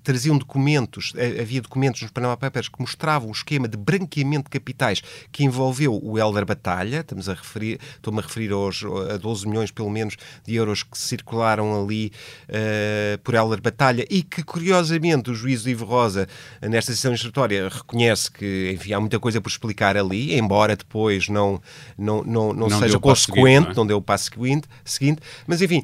traziam 0.02 0.38
documentos, 0.38 1.12
uh, 1.12 1.42
havia 1.42 1.62
documentos 1.62 2.02
nos 2.02 2.12
Panama 2.12 2.38
Papers 2.38 2.70
que 2.70 2.80
mostravam 2.80 3.28
o 3.28 3.34
esquema 3.34 3.68
de 3.68 3.76
branqueamento 3.76 4.46
de 4.46 4.52
capitais 4.52 5.02
que 5.34 5.44
envolveu 5.44 6.00
o 6.02 6.18
Helder 6.18 6.46
Batalha, 6.46 7.02
estamos 7.02 7.28
a 7.28 7.34
referir, 7.34 7.78
estou-me 7.96 8.20
a 8.20 8.22
referir 8.22 8.54
aos, 8.54 8.86
a 9.12 9.18
12 9.18 9.46
milhões, 9.50 9.70
pelo 9.70 9.90
menos, 9.90 10.16
de 10.46 10.56
euros 10.56 10.84
que 10.84 10.98
circularam 10.98 11.84
ali 11.84 12.10
uh, 12.48 13.18
por 13.22 13.36
Helder 13.36 13.62
Batalha 13.62 14.06
e 14.10 14.24
que, 14.24 14.44
curiosamente, 14.44 15.30
o 15.30 15.36
juiz 15.36 15.66
Ivo 15.66 15.84
Rosa, 15.84 16.26
nesta 16.62 16.94
sessão 16.94 17.14
instrutória, 17.14 17.68
reconhece 17.68 18.32
que, 18.32 18.72
enfim, 18.74 18.94
há 18.94 19.00
muita 19.02 19.20
coisa 19.20 19.42
por 19.42 19.50
explicar 19.50 19.73
ali, 19.82 20.38
embora 20.38 20.76
depois 20.76 21.30
não, 21.30 21.62
não, 21.98 22.24
não, 22.24 22.54
não, 22.54 22.70
não 22.70 22.80
seja 22.80 23.00
consequente, 23.00 23.66
não, 23.66 23.72
é? 23.72 23.76
não 23.76 23.88
deu 23.88 23.98
o 23.98 24.02
passo 24.02 24.32
seguinte, 24.32 24.68
seguinte. 24.84 25.22
Mas, 25.48 25.62
enfim, 25.62 25.84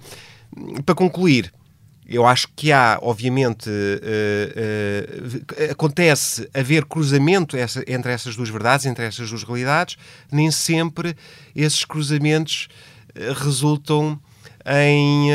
para 0.86 0.96
concluir, 0.96 1.52
eu 2.10 2.26
acho 2.26 2.48
que 2.56 2.72
há, 2.72 2.98
obviamente, 3.02 3.70
uh, 3.70 5.32
uh, 5.68 5.72
acontece 5.72 6.50
haver 6.54 6.86
cruzamento 6.86 7.56
essa, 7.56 7.84
entre 7.88 8.12
essas 8.12 8.36
duas 8.36 8.50
verdades, 8.50 8.88
entre 8.88 9.06
essas 9.06 9.30
duas 9.30 9.44
realidades, 9.44 9.96
nem 10.32 10.50
sempre 10.50 11.16
esses 11.56 11.86
cruzamentos 11.86 12.68
uh, 13.16 13.34
resultam 13.34 14.20
em, 14.66 15.30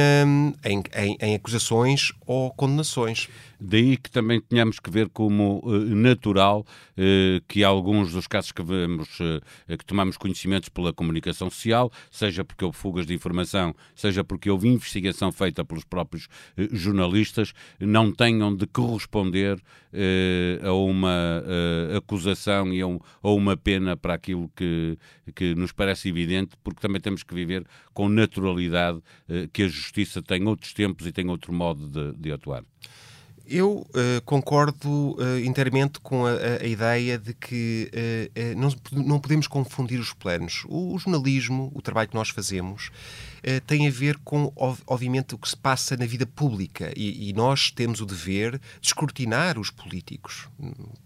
em, 0.64 0.82
em, 0.96 1.16
em 1.20 1.34
acusações 1.34 2.12
ou 2.26 2.50
condenações. 2.50 3.28
Daí 3.60 3.96
que 3.96 4.10
também 4.10 4.40
tenhamos 4.40 4.78
que 4.78 4.90
ver 4.90 5.08
como 5.08 5.60
uh, 5.64 5.94
natural 5.94 6.60
uh, 6.60 7.40
que 7.46 7.62
alguns 7.64 8.12
dos 8.12 8.26
casos 8.26 8.52
que 8.52 8.62
vemos, 8.62 9.08
uh, 9.20 9.76
que 9.76 9.84
tomamos 9.84 10.16
conhecimentos 10.16 10.68
pela 10.68 10.92
comunicação 10.92 11.50
social, 11.50 11.90
seja 12.10 12.44
porque 12.44 12.64
houve 12.64 12.76
fugas 12.76 13.06
de 13.06 13.14
informação, 13.14 13.74
seja 13.94 14.24
porque 14.24 14.50
houve 14.50 14.68
investigação 14.68 15.30
feita 15.30 15.64
pelos 15.64 15.84
próprios 15.84 16.28
jornalistas, 16.72 17.52
não 17.80 18.12
tenham 18.12 18.54
de 18.54 18.66
corresponder 18.66 19.60
a 20.62 20.72
uma 20.72 21.42
acusação 21.96 22.72
e 22.72 22.82
a, 22.82 22.86
uma 23.22 23.56
pena 23.56 23.96
para 23.96 24.14
aquilo 24.14 24.50
que, 24.56 24.98
que 25.34 25.54
nos 25.54 25.72
parece 25.72 26.08
evidente, 26.08 26.56
porque 26.62 26.80
também 26.80 27.00
temos 27.00 27.22
que 27.22 27.34
viver 27.34 27.64
com 27.92 28.08
naturalidade 28.08 29.00
que 29.52 29.62
a 29.62 29.68
justiça 29.68 30.22
tem 30.22 30.46
outros 30.46 30.72
tempos 30.72 31.06
e 31.06 31.12
tem 31.12 31.28
outro 31.28 31.52
modo 31.52 31.88
de, 31.88 32.12
de 32.18 32.32
atuar. 32.32 32.64
Eu 33.46 33.86
uh, 33.90 34.22
concordo 34.24 35.16
uh, 35.18 35.38
inteiramente 35.44 36.00
com 36.00 36.24
a, 36.24 36.32
a, 36.62 36.66
ideia 36.66 37.18
de 37.18 37.34
que 37.34 37.90
uh, 38.34 38.58
não, 38.58 39.04
não 39.04 39.20
podemos 39.20 39.46
confundir 39.46 40.00
os 40.00 40.14
planos. 40.14 40.64
O, 40.66 40.94
o, 40.94 40.98
jornalismo, 40.98 41.70
o 41.74 41.82
trabalho 41.82 42.08
que 42.08 42.14
nós 42.14 42.30
fazemos, 42.30 42.90
uh, 43.44 43.60
tem 43.66 43.86
a 43.86 43.90
ver 43.90 44.18
com, 44.18 44.52
obviamente, 44.86 45.34
o 45.34 45.38
que 45.38 45.48
se 45.48 45.56
passa 45.56 45.96
na 45.96 46.06
vida 46.06 46.26
pública 46.26 46.92
e, 46.96 47.28
e, 47.28 47.32
nós 47.32 47.70
temos 47.70 48.00
o 48.00 48.06
dever 48.06 48.58
de 48.80 48.86
escrutinar 48.88 49.58
os 49.58 49.70
políticos. 49.70 50.48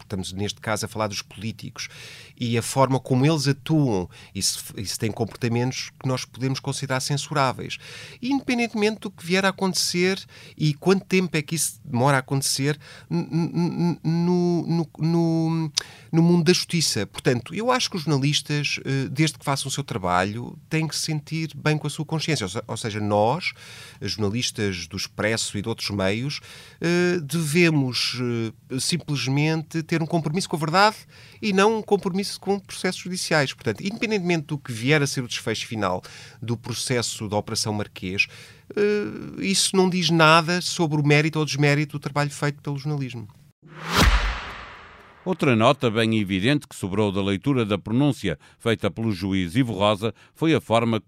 Estamos, 0.00 0.32
neste 0.32 0.60
caso, 0.60 0.86
a 0.86 0.88
falar 0.88 1.08
dos 1.08 1.22
políticos 1.22 1.88
e 2.36 2.56
a 2.56 2.62
forma 2.62 3.00
como 3.00 3.26
eles 3.26 3.48
atuam 3.48 4.08
e 4.34 4.42
se, 4.42 4.58
e 4.76 4.86
se 4.86 4.98
têm 4.98 5.10
comportamentos 5.10 5.90
que 6.00 6.08
nós 6.08 6.24
podemos 6.24 6.60
considerar 6.60 7.00
censuráveis. 7.00 7.78
Independentemente 8.22 9.00
do 9.00 9.10
que 9.10 9.24
vier 9.24 9.44
a 9.44 9.48
acontecer 9.48 10.24
e 10.56 10.74
quanto 10.74 11.04
tempo 11.04 11.36
é 11.36 11.42
que 11.42 11.54
isso 11.54 11.80
demora 11.84 12.16
a 12.16 12.20
acontecer 12.20 12.78
no, 13.10 13.98
no, 14.04 14.88
no, 14.98 15.72
no 16.12 16.22
mundo 16.22 16.44
da 16.44 16.52
justiça. 16.52 17.06
Portanto, 17.06 17.54
eu 17.54 17.70
acho 17.70 17.90
que 17.90 17.96
os 17.96 18.02
jornalistas, 18.02 18.78
eh, 18.84 19.08
desde 19.10 19.38
que 19.38 19.44
façam 19.44 19.68
o 19.68 19.70
seu 19.70 19.84
trabalho, 19.84 20.58
têm 20.68 20.86
que 20.86 20.94
se 20.94 21.02
sentir 21.02 21.50
bem 21.56 21.76
com 21.76 21.86
a 21.86 21.90
sua 21.90 22.04
consciência. 22.04 22.27
Ou 22.66 22.76
seja, 22.76 23.00
nós, 23.00 23.52
jornalistas 24.00 24.86
do 24.86 24.96
Expresso 24.96 25.56
e 25.56 25.62
de 25.62 25.68
outros 25.68 25.90
meios, 25.90 26.40
eh, 26.80 27.18
devemos 27.22 28.18
eh, 28.70 28.78
simplesmente 28.78 29.82
ter 29.82 30.02
um 30.02 30.06
compromisso 30.06 30.48
com 30.48 30.56
a 30.56 30.58
verdade 30.58 30.96
e 31.40 31.52
não 31.52 31.78
um 31.78 31.82
compromisso 31.82 32.40
com 32.40 32.58
processos 32.58 33.00
judiciais. 33.00 33.52
Portanto, 33.52 33.80
independentemente 33.80 34.46
do 34.46 34.58
que 34.58 34.72
vier 34.72 35.02
a 35.02 35.06
ser 35.06 35.22
o 35.22 35.28
desfecho 35.28 35.66
final 35.66 36.02
do 36.42 36.56
processo 36.56 37.28
da 37.28 37.36
Operação 37.36 37.72
Marquês, 37.72 38.26
uh, 38.76 39.40
isso 39.40 39.76
não 39.76 39.88
diz 39.88 40.10
nada 40.10 40.60
sobre 40.60 41.00
o 41.00 41.06
mérito 41.06 41.38
ou 41.38 41.44
desmérito 41.44 41.98
do 41.98 42.00
trabalho 42.00 42.30
feito 42.30 42.60
pelo 42.62 42.76
jornalismo. 42.76 43.28
Outra 45.24 45.54
nota 45.54 45.90
bem 45.90 46.18
evidente 46.18 46.66
que 46.66 46.74
sobrou 46.74 47.12
da 47.12 47.22
leitura 47.22 47.64
da 47.64 47.76
pronúncia 47.76 48.38
feita 48.58 48.90
pelo 48.90 49.12
juiz 49.12 49.56
Ivo 49.56 49.74
Rosa 49.74 50.14
foi 50.32 50.54
a 50.54 50.60
forma 50.60 51.02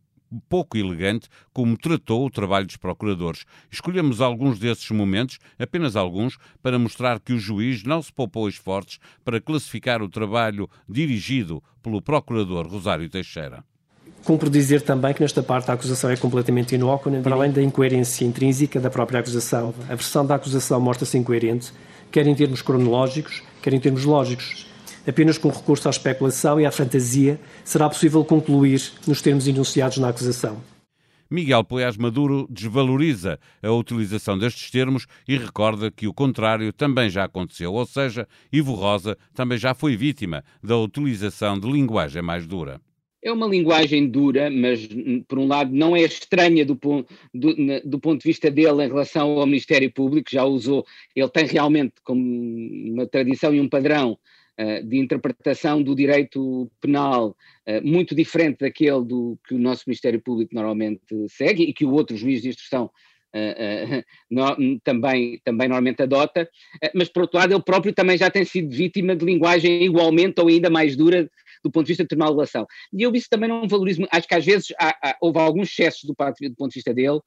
pouco 0.48 0.76
elegante 0.76 1.28
como 1.52 1.76
tratou 1.76 2.26
o 2.26 2.30
trabalho 2.30 2.66
dos 2.66 2.76
procuradores. 2.76 3.44
Escolhemos 3.70 4.20
alguns 4.20 4.58
desses 4.58 4.90
momentos, 4.90 5.38
apenas 5.58 5.96
alguns, 5.96 6.38
para 6.62 6.78
mostrar 6.78 7.20
que 7.20 7.32
o 7.32 7.38
juiz 7.38 7.82
não 7.84 8.00
se 8.02 8.12
poupou 8.12 8.48
esforços 8.48 8.98
para 9.24 9.40
classificar 9.40 10.02
o 10.02 10.08
trabalho 10.08 10.68
dirigido 10.88 11.62
pelo 11.82 12.00
procurador 12.02 12.66
Rosário 12.66 13.08
Teixeira. 13.08 13.64
Cumpre 14.24 14.50
dizer 14.50 14.82
também 14.82 15.14
que 15.14 15.22
nesta 15.22 15.42
parte 15.42 15.70
a 15.70 15.74
acusação 15.74 16.10
é 16.10 16.16
completamente 16.16 16.74
inócua, 16.74 17.10
para 17.22 17.34
além 17.34 17.50
da 17.50 17.62
incoerência 17.62 18.24
intrínseca 18.24 18.78
da 18.78 18.90
própria 18.90 19.20
acusação. 19.20 19.74
A 19.88 19.94
versão 19.94 20.26
da 20.26 20.34
acusação 20.34 20.78
mostra-se 20.78 21.16
incoerente, 21.16 21.72
quer 22.12 22.26
em 22.26 22.34
termos 22.34 22.60
cronológicos, 22.60 23.42
quer 23.62 23.72
em 23.72 23.80
termos 23.80 24.04
lógicos. 24.04 24.69
Apenas 25.10 25.36
com 25.36 25.48
recurso 25.48 25.88
à 25.88 25.90
especulação 25.90 26.60
e 26.60 26.64
à 26.64 26.70
fantasia 26.70 27.36
será 27.64 27.88
possível 27.88 28.24
concluir 28.24 28.80
nos 29.08 29.20
termos 29.20 29.48
enunciados 29.48 29.98
na 29.98 30.08
acusação. 30.08 30.62
Miguel 31.28 31.64
Poiás 31.64 31.96
Maduro 31.96 32.46
desvaloriza 32.48 33.36
a 33.60 33.72
utilização 33.72 34.38
destes 34.38 34.70
termos 34.70 35.08
e 35.26 35.36
recorda 35.36 35.90
que 35.90 36.06
o 36.06 36.14
contrário 36.14 36.72
também 36.72 37.10
já 37.10 37.24
aconteceu, 37.24 37.72
ou 37.72 37.84
seja, 37.84 38.28
Ivo 38.52 38.72
Rosa 38.72 39.18
também 39.34 39.58
já 39.58 39.74
foi 39.74 39.96
vítima 39.96 40.44
da 40.62 40.76
utilização 40.76 41.58
de 41.58 41.68
linguagem 41.68 42.22
mais 42.22 42.46
dura. 42.46 42.80
É 43.20 43.32
uma 43.32 43.48
linguagem 43.48 44.08
dura, 44.08 44.48
mas 44.48 44.88
por 45.26 45.40
um 45.40 45.48
lado 45.48 45.74
não 45.74 45.96
é 45.96 46.02
estranha 46.02 46.64
do, 46.64 46.78
do, 47.34 47.54
do, 47.84 47.98
ponto 47.98 48.22
de 48.22 48.28
vista 48.28 48.48
dele 48.48 48.84
em 48.84 48.88
relação 48.88 49.40
ao 49.40 49.46
Ministério 49.46 49.92
Público, 49.92 50.30
já 50.30 50.44
usou, 50.44 50.86
ele 51.16 51.28
tem 51.28 51.46
realmente 51.46 51.94
como 52.04 52.22
uma 52.22 53.06
tradição 53.06 53.52
e 53.52 53.60
um 53.60 53.68
padrão 53.68 54.12
uh, 54.12 54.18
de 54.84 54.98
interpretação 54.98 55.82
do 55.82 55.94
direito 55.94 56.70
penal 56.80 57.36
uh, 57.66 57.82
muito 57.82 58.14
diferente 58.14 58.58
daquele 58.60 59.04
do 59.04 59.38
que 59.46 59.54
o 59.54 59.58
nosso 59.58 59.84
Ministério 59.86 60.20
Público 60.20 60.54
normalmente 60.54 61.02
segue 61.28 61.62
e 61.62 61.72
que 61.72 61.84
o 61.84 61.92
outro 61.92 62.16
juiz 62.16 62.42
de 62.42 62.48
instrução 62.48 62.90
no, 64.28 64.80
também, 64.80 65.40
também 65.44 65.68
normalmente 65.68 66.02
adota, 66.02 66.50
mas 66.92 67.08
por 67.08 67.22
outro 67.22 67.38
lado 67.38 67.54
ele 67.54 67.62
próprio 67.62 67.92
também 67.92 68.18
já 68.18 68.28
tem 68.28 68.44
sido 68.44 68.74
vítima 68.74 69.14
de 69.14 69.24
linguagem 69.24 69.84
igualmente 69.84 70.40
ou 70.40 70.48
ainda 70.48 70.68
mais 70.68 70.96
dura 70.96 71.30
do 71.62 71.70
ponto 71.70 71.86
de 71.86 71.90
vista 71.92 72.02
de 72.02 72.08
terminar 72.08 72.32
relação. 72.32 72.66
E 72.92 73.02
eu 73.02 73.12
isso 73.14 73.28
também 73.30 73.48
não 73.48 73.68
valorizo, 73.68 74.04
acho 74.10 74.26
que 74.26 74.34
às 74.34 74.44
vezes 74.44 74.72
há, 74.76 75.10
há, 75.10 75.16
houve 75.20 75.38
alguns 75.38 75.68
excessos 75.68 76.02
do, 76.02 76.08
do, 76.08 76.56
ponto 76.56 76.70
de 76.70 76.74
vista 76.74 76.92
dele, 76.92 77.20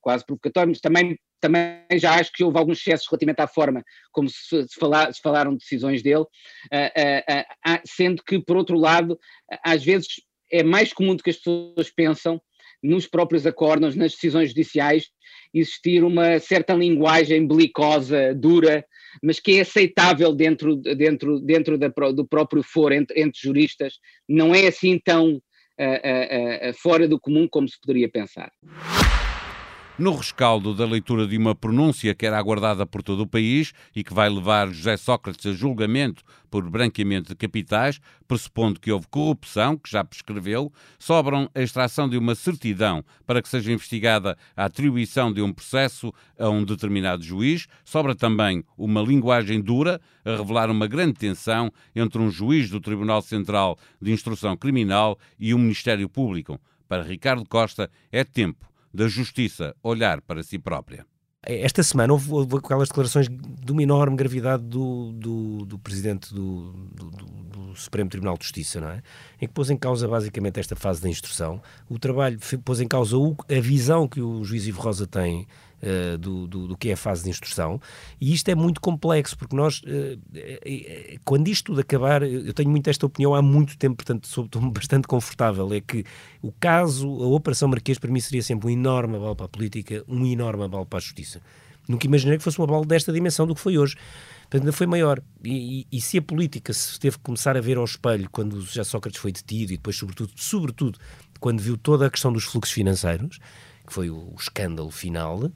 quase 0.00 0.24
provocatórios, 0.24 0.78
mas 0.78 0.80
também, 0.80 1.18
também 1.40 1.82
já 1.94 2.14
acho 2.14 2.32
que 2.32 2.44
houve 2.44 2.58
alguns 2.58 2.78
excessos 2.78 3.06
relativamente 3.08 3.40
à 3.40 3.46
forma 3.46 3.82
como 4.12 4.28
se, 4.28 4.68
se, 4.68 4.78
falar, 4.78 5.12
se 5.12 5.20
falaram 5.20 5.56
decisões 5.56 6.02
dele, 6.02 6.22
uh, 6.22 6.26
uh, 6.26 7.80
sendo 7.86 8.22
que, 8.22 8.38
por 8.38 8.56
outro 8.56 8.78
lado, 8.78 9.18
às 9.64 9.84
vezes 9.84 10.08
é 10.52 10.62
mais 10.62 10.92
comum 10.92 11.14
do 11.14 11.22
que 11.22 11.30
as 11.30 11.36
pessoas 11.36 11.90
pensam 11.90 12.40
nos 12.82 13.06
próprios 13.06 13.46
acordos, 13.46 13.94
nas 13.94 14.12
decisões 14.12 14.50
judiciais, 14.50 15.08
existir 15.52 16.02
uma 16.02 16.38
certa 16.38 16.74
linguagem 16.74 17.46
belicosa, 17.46 18.34
dura, 18.34 18.84
mas 19.22 19.40
que 19.40 19.58
é 19.58 19.60
aceitável 19.60 20.34
dentro, 20.34 20.76
dentro, 20.76 21.40
dentro 21.40 21.78
da, 21.78 21.88
do 21.88 22.26
próprio 22.26 22.62
foro 22.62 22.94
entre, 22.94 23.20
entre, 23.20 23.40
juristas, 23.40 23.94
não 24.28 24.54
é 24.54 24.68
assim 24.68 24.98
tão 24.98 25.34
uh, 25.34 25.36
uh, 25.36 26.70
uh, 26.70 26.74
fora 26.74 27.06
do 27.06 27.18
comum 27.18 27.48
como 27.48 27.68
se 27.68 27.78
poderia 27.80 28.08
pensar. 28.08 28.50
No 30.00 30.16
rescaldo 30.16 30.74
da 30.74 30.86
leitura 30.86 31.26
de 31.26 31.36
uma 31.36 31.54
pronúncia 31.54 32.14
que 32.14 32.24
era 32.24 32.38
aguardada 32.38 32.86
por 32.86 33.02
todo 33.02 33.20
o 33.20 33.26
país 33.26 33.74
e 33.94 34.02
que 34.02 34.14
vai 34.14 34.30
levar 34.30 34.68
José 34.68 34.96
Sócrates 34.96 35.44
a 35.44 35.52
julgamento 35.52 36.22
por 36.50 36.66
branqueamento 36.70 37.28
de 37.28 37.34
capitais, 37.34 38.00
pressupondo 38.26 38.80
que 38.80 38.90
houve 38.90 39.06
corrupção, 39.08 39.76
que 39.76 39.90
já 39.90 40.02
prescreveu, 40.02 40.72
sobram 40.98 41.50
a 41.54 41.60
extração 41.60 42.08
de 42.08 42.16
uma 42.16 42.34
certidão 42.34 43.04
para 43.26 43.42
que 43.42 43.48
seja 43.50 43.72
investigada 43.72 44.38
a 44.56 44.64
atribuição 44.64 45.30
de 45.30 45.42
um 45.42 45.52
processo 45.52 46.10
a 46.38 46.48
um 46.48 46.64
determinado 46.64 47.22
juiz, 47.22 47.66
sobra 47.84 48.14
também 48.14 48.64
uma 48.78 49.02
linguagem 49.02 49.60
dura 49.60 50.00
a 50.24 50.30
revelar 50.34 50.70
uma 50.70 50.86
grande 50.86 51.12
tensão 51.18 51.70
entre 51.94 52.22
um 52.22 52.30
juiz 52.30 52.70
do 52.70 52.80
Tribunal 52.80 53.20
Central 53.20 53.78
de 54.00 54.12
Instrução 54.12 54.56
Criminal 54.56 55.18
e 55.38 55.52
o 55.52 55.58
Ministério 55.58 56.08
Público. 56.08 56.58
Para 56.88 57.02
Ricardo 57.02 57.44
Costa, 57.44 57.90
é 58.10 58.24
tempo 58.24 58.69
da 58.92 59.08
justiça 59.08 59.74
olhar 59.82 60.20
para 60.20 60.42
si 60.42 60.58
própria. 60.58 61.06
Esta 61.42 61.82
semana 61.82 62.12
houve, 62.12 62.30
houve, 62.30 62.56
aquelas 62.56 62.88
declarações 62.88 63.26
de 63.28 63.72
uma 63.72 63.82
enorme 63.82 64.14
gravidade 64.14 64.62
do, 64.62 65.10
do, 65.12 65.64
do 65.64 65.78
presidente 65.78 66.34
do, 66.34 66.72
do, 66.94 67.10
do, 67.10 67.76
Supremo 67.76 68.10
Tribunal 68.10 68.36
de 68.36 68.44
Justiça, 68.44 68.80
não 68.80 68.90
é? 68.90 69.02
Em 69.40 69.46
que 69.46 69.54
pôs 69.54 69.70
em 69.70 69.76
causa 69.76 70.06
basicamente 70.06 70.60
esta 70.60 70.76
fase 70.76 71.00
da 71.00 71.08
instrução, 71.08 71.62
o 71.88 71.98
trabalho, 71.98 72.38
pôs 72.62 72.80
em 72.80 72.86
causa 72.86 73.16
o, 73.16 73.34
a 73.48 73.60
visão 73.60 74.06
que 74.06 74.20
o 74.20 74.44
juiz 74.44 74.66
Ivo 74.66 74.82
Rosa 74.82 75.06
tem 75.06 75.46
uh, 75.82 76.18
do, 76.18 76.46
do, 76.46 76.68
do, 76.68 76.76
que 76.76 76.90
é 76.90 76.92
a 76.92 76.96
fase 76.96 77.24
de 77.24 77.30
instrução. 77.30 77.80
E 78.20 78.32
isto 78.32 78.48
é 78.48 78.54
muito 78.54 78.80
complexo, 78.80 79.36
porque 79.36 79.56
nós, 79.56 79.80
uh, 79.80 81.20
quando 81.24 81.48
isto 81.48 81.66
tudo 81.66 81.80
acabar, 81.80 82.22
eu 82.22 82.52
tenho 82.52 82.70
muito 82.70 82.88
esta 82.88 83.06
opinião 83.06 83.34
há 83.34 83.42
muito 83.42 83.76
tempo, 83.76 83.96
portanto 83.96 84.24
estou 84.24 84.62
bastante 84.70 85.06
confortável, 85.06 85.72
é 85.72 85.80
que 85.80 86.04
o 86.42 86.52
caso, 86.52 87.06
a 87.06 87.26
Operação 87.26 87.68
Marquês, 87.68 87.98
para 87.98 88.10
mim 88.10 88.20
seria 88.20 88.42
sempre 88.42 88.68
um 88.68 88.70
enorme 88.70 89.16
abalo 89.16 89.36
para 89.36 89.46
a 89.46 89.48
política, 89.48 90.04
um 90.08 90.26
enorme 90.26 90.64
abalo 90.64 90.86
para 90.86 90.98
a 90.98 91.02
justiça. 91.02 91.40
Nunca 91.88 92.06
imaginei 92.06 92.38
que 92.38 92.44
fosse 92.44 92.58
uma 92.58 92.66
abalo 92.66 92.84
desta 92.84 93.12
dimensão 93.12 93.46
do 93.46 93.54
que 93.54 93.60
foi 93.60 93.76
hoje. 93.76 93.96
Portanto, 94.42 94.62
ainda 94.62 94.72
foi 94.72 94.86
maior. 94.86 95.22
E, 95.44 95.80
e, 95.80 95.86
e, 95.96 96.00
se 96.00 96.18
a 96.18 96.22
política 96.22 96.72
se 96.72 96.98
teve 96.98 97.16
que 97.16 97.22
começar 97.22 97.56
a 97.56 97.60
ver 97.60 97.76
ao 97.76 97.84
espelho 97.84 98.28
quando 98.30 98.60
já 98.62 98.82
Sócrates 98.84 99.20
foi 99.20 99.32
detido 99.32 99.72
e 99.72 99.76
depois, 99.76 99.96
sobretudo, 99.96 100.32
sobretudo 100.36 100.98
quando 101.38 101.60
viu 101.60 101.76
toda 101.76 102.06
a 102.06 102.10
questão 102.10 102.32
dos 102.32 102.44
fluxos 102.44 102.72
financeiros, 102.74 103.38
que 103.90 103.94
foi 103.94 104.08
o, 104.08 104.32
escândalo 104.38 104.90
final, 104.90 105.50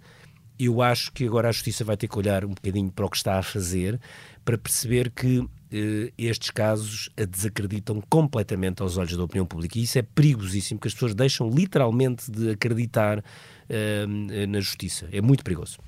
eu 0.59 0.83
acho 0.83 1.13
que 1.13 1.25
agora 1.25 1.49
a 1.49 1.53
Justiça 1.53 1.85
vai 1.85 1.97
ter 1.97 2.09
que 2.09 2.19
olhar 2.19 2.45
um 2.45 2.51
bocadinho 2.51 2.91
para 2.91 3.07
o 3.07 3.09
que 3.09 3.17
está 3.17 3.39
a 3.39 3.43
fazer 3.43 4.01
para 4.45 4.59
perceber 4.59 5.11
que 5.11 5.49
eh, 5.73 6.13
estes 6.19 6.51
casos 6.51 7.11
a 7.17 7.25
desacreditam 7.25 8.03
completamente 8.11 8.83
aos 8.83 8.97
olhos 8.97 9.17
da 9.17 9.25
opinião 9.25 9.47
pública. 9.47 9.79
E 9.79 9.85
isso 9.85 9.99
é 9.99 10.03
perigosíssimo, 10.03 10.79
porque 10.79 10.89
as 10.89 10.95
pessoas 10.95 11.15
deixam 11.15 11.49
literalmente 11.49 12.31
de 12.31 12.51
acreditar 12.51 13.25
eh, 13.69 14.07
na 14.49 14.61
Justiça. 14.61 15.09
É 15.11 15.21
muito 15.21 15.43
perigoso. 15.43 15.79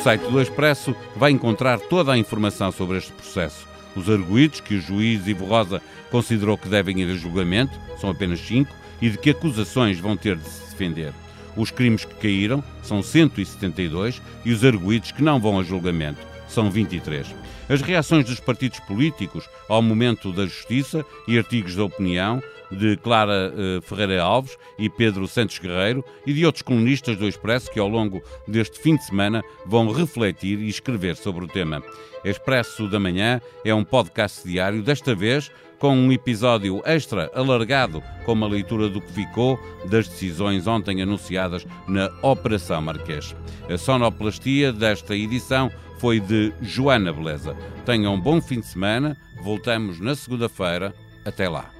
Site 0.00 0.22
do 0.30 0.40
Expresso 0.40 0.96
vai 1.14 1.30
encontrar 1.30 1.78
toda 1.78 2.12
a 2.12 2.18
informação 2.18 2.72
sobre 2.72 2.96
este 2.96 3.12
processo. 3.12 3.68
Os 3.94 4.08
arguídos 4.08 4.60
que 4.60 4.76
o 4.76 4.80
juiz 4.80 5.26
Ivo 5.26 5.44
Rosa 5.44 5.82
considerou 6.10 6.56
que 6.56 6.68
devem 6.68 7.00
ir 7.00 7.10
a 7.10 7.14
julgamento, 7.14 7.78
são 8.00 8.08
apenas 8.08 8.40
cinco, 8.40 8.74
e 9.00 9.10
de 9.10 9.18
que 9.18 9.30
acusações 9.30 9.98
vão 9.98 10.16
ter 10.16 10.36
de 10.36 10.48
se 10.48 10.70
defender. 10.70 11.12
Os 11.54 11.70
crimes 11.70 12.04
que 12.04 12.14
caíram 12.14 12.64
são 12.82 13.02
172 13.02 14.22
e 14.44 14.52
os 14.52 14.64
arguídos 14.64 15.12
que 15.12 15.22
não 15.22 15.38
vão 15.38 15.58
a 15.58 15.62
julgamento 15.62 16.30
são 16.50 16.70
23. 16.70 17.34
As 17.68 17.80
reações 17.80 18.24
dos 18.24 18.40
partidos 18.40 18.80
políticos 18.80 19.48
ao 19.68 19.80
momento 19.80 20.32
da 20.32 20.44
justiça 20.44 21.04
e 21.28 21.38
artigos 21.38 21.76
da 21.76 21.84
opinião 21.84 22.42
de 22.70 22.96
Clara 22.96 23.52
eh, 23.56 23.80
Ferreira 23.82 24.22
Alves 24.22 24.56
e 24.78 24.88
Pedro 24.88 25.26
Santos 25.26 25.58
Guerreiro 25.58 26.04
e 26.26 26.32
de 26.32 26.46
outros 26.46 26.62
colunistas 26.62 27.16
do 27.16 27.28
Expresso 27.28 27.70
que 27.70 27.80
ao 27.80 27.88
longo 27.88 28.22
deste 28.46 28.78
fim 28.78 28.96
de 28.96 29.04
semana 29.04 29.42
vão 29.66 29.90
refletir 29.92 30.58
e 30.58 30.68
escrever 30.68 31.16
sobre 31.16 31.44
o 31.44 31.48
tema. 31.48 31.82
Expresso 32.24 32.88
da 32.88 33.00
Manhã 33.00 33.40
é 33.64 33.74
um 33.74 33.84
podcast 33.84 34.46
diário, 34.46 34.82
desta 34.82 35.14
vez 35.14 35.50
com 35.78 35.96
um 35.96 36.12
episódio 36.12 36.82
extra 36.84 37.30
alargado 37.34 38.02
com 38.26 38.32
uma 38.32 38.46
leitura 38.46 38.88
do 38.88 39.00
que 39.00 39.12
ficou 39.12 39.58
das 39.86 40.06
decisões 40.06 40.66
ontem 40.66 41.00
anunciadas 41.00 41.66
na 41.88 42.10
Operação 42.22 42.82
Marquês. 42.82 43.34
A 43.68 43.78
sonoplastia 43.78 44.72
desta 44.72 45.16
edição 45.16 45.72
foi 46.00 46.18
de 46.18 46.50
Joana 46.62 47.12
Beleza. 47.12 47.54
Tenham 47.84 48.14
um 48.14 48.20
bom 48.20 48.40
fim 48.40 48.60
de 48.60 48.66
semana, 48.66 49.18
voltamos 49.42 50.00
na 50.00 50.14
segunda-feira. 50.14 50.94
Até 51.26 51.46
lá. 51.46 51.70